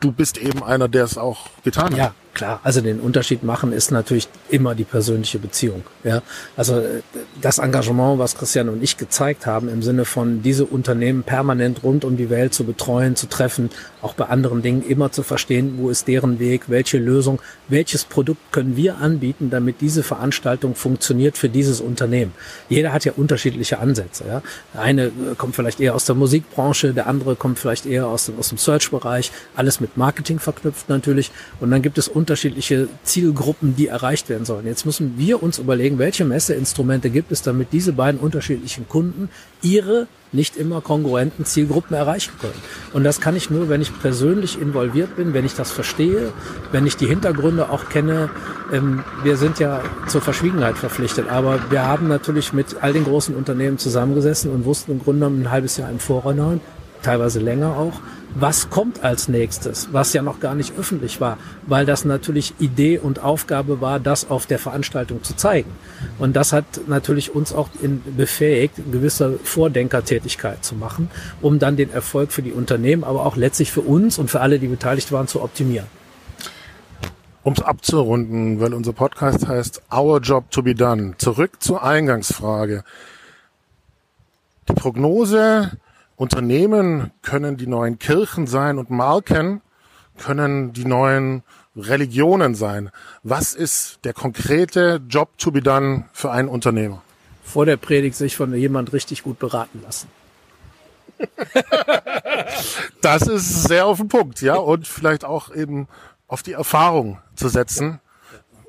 du 0.00 0.12
bist 0.12 0.38
eben 0.38 0.62
einer, 0.62 0.88
der 0.88 1.04
es 1.04 1.18
auch 1.18 1.48
getan 1.64 1.92
hat. 1.92 1.98
Ja, 1.98 2.14
klar. 2.34 2.60
Also 2.62 2.80
den 2.80 3.00
Unterschied 3.00 3.42
machen 3.42 3.72
ist 3.72 3.90
natürlich 3.90 4.28
immer 4.48 4.74
die 4.74 4.84
persönliche 4.84 5.38
Beziehung. 5.38 5.82
Ja, 6.04 6.22
also 6.56 6.78
äh, 6.78 7.02
das 7.40 7.58
Engagement, 7.58 8.18
was 8.18 8.36
Christian 8.36 8.68
und 8.68 8.82
ich 8.82 8.96
gezeigt 8.96 9.46
haben, 9.46 9.68
im 9.68 9.82
Sinne 9.82 10.04
von 10.04 10.42
diese 10.42 10.64
Unternehmen 10.64 11.22
permanent 11.22 11.82
rund 11.82 12.04
um 12.04 12.16
die 12.16 12.30
Welt 12.30 12.54
zu 12.54 12.64
betreuen, 12.64 13.16
zu 13.16 13.28
treffen, 13.28 13.70
auch 14.02 14.14
bei 14.14 14.26
anderen 14.26 14.62
Dingen 14.62 14.82
immer 14.82 15.10
zu 15.12 15.22
verstehen, 15.22 15.74
wo 15.78 15.90
ist 15.90 16.08
deren 16.08 16.38
Weg, 16.38 16.68
welche 16.68 16.98
Lösung, 16.98 17.40
welches 17.68 18.04
Produkt 18.04 18.52
können 18.52 18.76
wir 18.76 18.98
anbieten, 18.98 19.50
damit 19.50 19.80
diese 19.80 20.02
Veranstaltung 20.02 20.74
funktioniert 20.74 21.36
für 21.36 21.48
dieses 21.48 21.80
Unternehmen. 21.80 22.32
Jeder 22.68 22.92
hat 22.92 23.04
ja 23.04 23.12
unterschiedliche 23.16 23.78
Ansätze. 23.78 24.24
Ja. 24.26 24.42
Der 24.74 24.82
eine 24.82 25.06
äh, 25.06 25.10
kommt 25.36 25.56
vielleicht 25.56 25.80
eher 25.80 25.94
aus 25.94 26.04
der 26.04 26.14
Musikbranche, 26.14 26.94
der 26.94 27.06
andere 27.06 27.36
kommt 27.36 27.58
vielleicht 27.58 27.86
eher 27.86 28.06
aus 28.06 28.26
dem, 28.26 28.38
aus 28.38 28.48
dem 28.48 28.58
Search-Bereich, 28.58 29.32
alles 29.56 29.80
mit 29.80 29.96
Marketing 29.96 30.38
verknüpft 30.38 30.88
natürlich. 30.88 31.30
Und 31.60 31.70
dann 31.70 31.82
gibt 31.82 31.98
es 31.98 32.08
unterschiedliche 32.18 32.88
Zielgruppen, 33.04 33.76
die 33.76 33.86
erreicht 33.86 34.28
werden 34.28 34.44
sollen. 34.44 34.66
Jetzt 34.66 34.84
müssen 34.84 35.14
wir 35.16 35.40
uns 35.40 35.60
überlegen, 35.60 36.00
welche 36.00 36.24
Messeinstrumente 36.24 37.10
gibt 37.10 37.30
es, 37.30 37.42
damit 37.42 37.72
diese 37.72 37.92
beiden 37.92 38.20
unterschiedlichen 38.20 38.88
Kunden 38.88 39.28
ihre 39.62 40.08
nicht 40.32 40.56
immer 40.56 40.80
kongruenten 40.80 41.44
Zielgruppen 41.44 41.96
erreichen 41.96 42.32
können. 42.40 42.60
Und 42.92 43.04
das 43.04 43.20
kann 43.20 43.36
ich 43.36 43.50
nur, 43.50 43.68
wenn 43.68 43.80
ich 43.80 43.96
persönlich 44.00 44.60
involviert 44.60 45.14
bin, 45.14 45.32
wenn 45.32 45.46
ich 45.46 45.54
das 45.54 45.70
verstehe, 45.70 46.32
wenn 46.72 46.86
ich 46.88 46.96
die 46.96 47.06
Hintergründe 47.06 47.70
auch 47.70 47.88
kenne. 47.88 48.30
Ähm, 48.72 49.04
wir 49.22 49.36
sind 49.36 49.60
ja 49.60 49.80
zur 50.08 50.20
Verschwiegenheit 50.20 50.76
verpflichtet, 50.76 51.28
aber 51.30 51.70
wir 51.70 51.86
haben 51.86 52.08
natürlich 52.08 52.52
mit 52.52 52.82
all 52.82 52.92
den 52.92 53.04
großen 53.04 53.34
Unternehmen 53.34 53.78
zusammengesessen 53.78 54.50
und 54.50 54.64
wussten 54.64 54.90
im 54.90 54.98
Grunde 54.98 55.20
genommen 55.20 55.42
ein 55.42 55.50
halbes 55.52 55.76
Jahr 55.76 55.88
im 55.88 56.00
Voraus, 56.00 56.58
teilweise 57.02 57.38
länger 57.38 57.76
auch, 57.76 58.00
was 58.34 58.70
kommt 58.70 59.02
als 59.02 59.28
nächstes, 59.28 59.88
was 59.92 60.12
ja 60.12 60.22
noch 60.22 60.40
gar 60.40 60.54
nicht 60.54 60.78
öffentlich 60.78 61.20
war, 61.20 61.38
weil 61.66 61.86
das 61.86 62.04
natürlich 62.04 62.54
Idee 62.58 62.98
und 62.98 63.22
Aufgabe 63.22 63.80
war, 63.80 64.00
das 64.00 64.30
auf 64.30 64.46
der 64.46 64.58
Veranstaltung 64.58 65.22
zu 65.22 65.34
zeigen. 65.34 65.70
Und 66.18 66.36
das 66.36 66.52
hat 66.52 66.64
natürlich 66.86 67.34
uns 67.34 67.52
auch 67.52 67.68
in, 67.80 68.02
befähigt, 68.16 68.76
gewisse 68.92 69.38
Vordenkertätigkeit 69.42 70.64
zu 70.64 70.74
machen, 70.74 71.10
um 71.40 71.58
dann 71.58 71.76
den 71.76 71.90
Erfolg 71.90 72.32
für 72.32 72.42
die 72.42 72.52
Unternehmen, 72.52 73.04
aber 73.04 73.24
auch 73.24 73.36
letztlich 73.36 73.72
für 73.72 73.80
uns 73.82 74.18
und 74.18 74.30
für 74.30 74.40
alle, 74.40 74.58
die 74.58 74.68
beteiligt 74.68 75.10
waren, 75.12 75.26
zu 75.26 75.42
optimieren. 75.42 75.86
Um 77.42 77.54
es 77.54 77.62
abzurunden, 77.62 78.60
weil 78.60 78.74
unser 78.74 78.92
Podcast 78.92 79.48
heißt 79.48 79.82
Our 79.90 80.20
Job 80.20 80.50
to 80.50 80.62
be 80.62 80.74
Done. 80.74 81.14
Zurück 81.16 81.62
zur 81.62 81.82
Eingangsfrage. 81.82 82.84
Die 84.68 84.74
Prognose 84.74 85.70
Unternehmen 86.18 87.12
können 87.22 87.56
die 87.56 87.68
neuen 87.68 88.00
Kirchen 88.00 88.48
sein 88.48 88.78
und 88.78 88.90
Marken 88.90 89.62
können 90.18 90.72
die 90.72 90.84
neuen 90.84 91.44
Religionen 91.76 92.56
sein. 92.56 92.90
Was 93.22 93.54
ist 93.54 94.00
der 94.02 94.14
konkrete 94.14 95.00
Job 95.08 95.38
to 95.38 95.52
be 95.52 95.62
done 95.62 96.06
für 96.12 96.32
einen 96.32 96.48
Unternehmer? 96.48 97.02
Vor 97.44 97.66
der 97.66 97.76
Predigt 97.76 98.16
sich 98.16 98.34
von 98.34 98.52
jemand 98.52 98.92
richtig 98.92 99.22
gut 99.22 99.38
beraten 99.38 99.80
lassen. 99.84 100.08
das 103.00 103.22
ist 103.22 103.64
sehr 103.64 103.86
auf 103.86 103.98
den 103.98 104.08
Punkt, 104.08 104.40
ja, 104.40 104.56
und 104.56 104.88
vielleicht 104.88 105.24
auch 105.24 105.54
eben 105.54 105.86
auf 106.26 106.42
die 106.42 106.52
Erfahrung 106.52 107.18
zu 107.36 107.48
setzen 107.48 108.00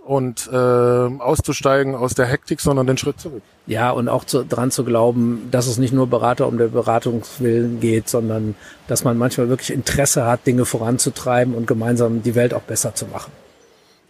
und 0.10 0.50
äh, 0.52 0.56
auszusteigen 0.56 1.94
aus 1.94 2.16
der 2.16 2.26
Hektik, 2.26 2.62
sondern 2.62 2.88
den 2.88 2.98
Schritt 2.98 3.20
zurück. 3.20 3.44
Ja, 3.68 3.92
und 3.92 4.10
auch 4.10 4.24
zu, 4.24 4.44
dran 4.44 4.72
zu 4.72 4.84
glauben, 4.84 5.50
dass 5.52 5.68
es 5.68 5.78
nicht 5.78 5.94
nur 5.94 6.08
Berater 6.08 6.48
um 6.48 6.58
der 6.58 6.70
Beratungswillen 6.70 7.80
geht, 7.80 8.10
sondern 8.10 8.56
dass 8.88 9.04
man 9.04 9.20
manchmal 9.20 9.50
wirklich 9.50 9.70
Interesse 9.70 10.26
hat, 10.26 10.48
Dinge 10.48 10.66
voranzutreiben 10.66 11.54
und 11.54 11.68
gemeinsam 11.68 12.24
die 12.24 12.34
Welt 12.34 12.56
auch 12.56 12.64
besser 12.64 12.96
zu 12.96 13.06
machen. 13.06 13.32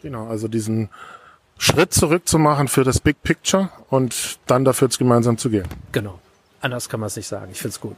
Genau, 0.01 0.27
also 0.27 0.47
diesen 0.47 0.87
Schritt 1.57 1.93
zurück 1.93 2.29
zu 2.29 2.39
machen 2.39 2.69
für 2.69 2.85
das 2.85 3.01
Big 3.01 3.21
Picture 3.21 3.67
und 3.89 4.39
dann 4.47 4.63
dafür 4.63 4.87
gemeinsam 4.87 5.37
zu 5.37 5.49
gehen. 5.49 5.67
Genau. 5.91 6.17
Anders 6.61 6.87
kann 6.87 7.01
man 7.01 7.07
es 7.07 7.17
nicht 7.17 7.27
sagen. 7.27 7.49
Ich 7.51 7.57
finde 7.57 7.73
es 7.73 7.81
gut. 7.81 7.97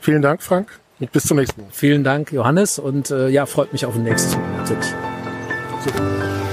Vielen 0.00 0.22
Dank, 0.22 0.40
Frank. 0.40 0.68
Und 1.00 1.10
bis 1.10 1.24
zum 1.24 1.38
nächsten 1.38 1.62
Mal. 1.62 1.68
Vielen 1.72 2.04
Dank, 2.04 2.30
Johannes. 2.30 2.78
Und 2.78 3.10
äh, 3.10 3.28
ja, 3.28 3.46
freut 3.46 3.72
mich 3.72 3.86
auf 3.86 3.96
ein 3.96 4.04
nächstes 4.04 4.36
Mal 4.36 4.56
natürlich. 4.58 4.94
Super. 5.84 6.47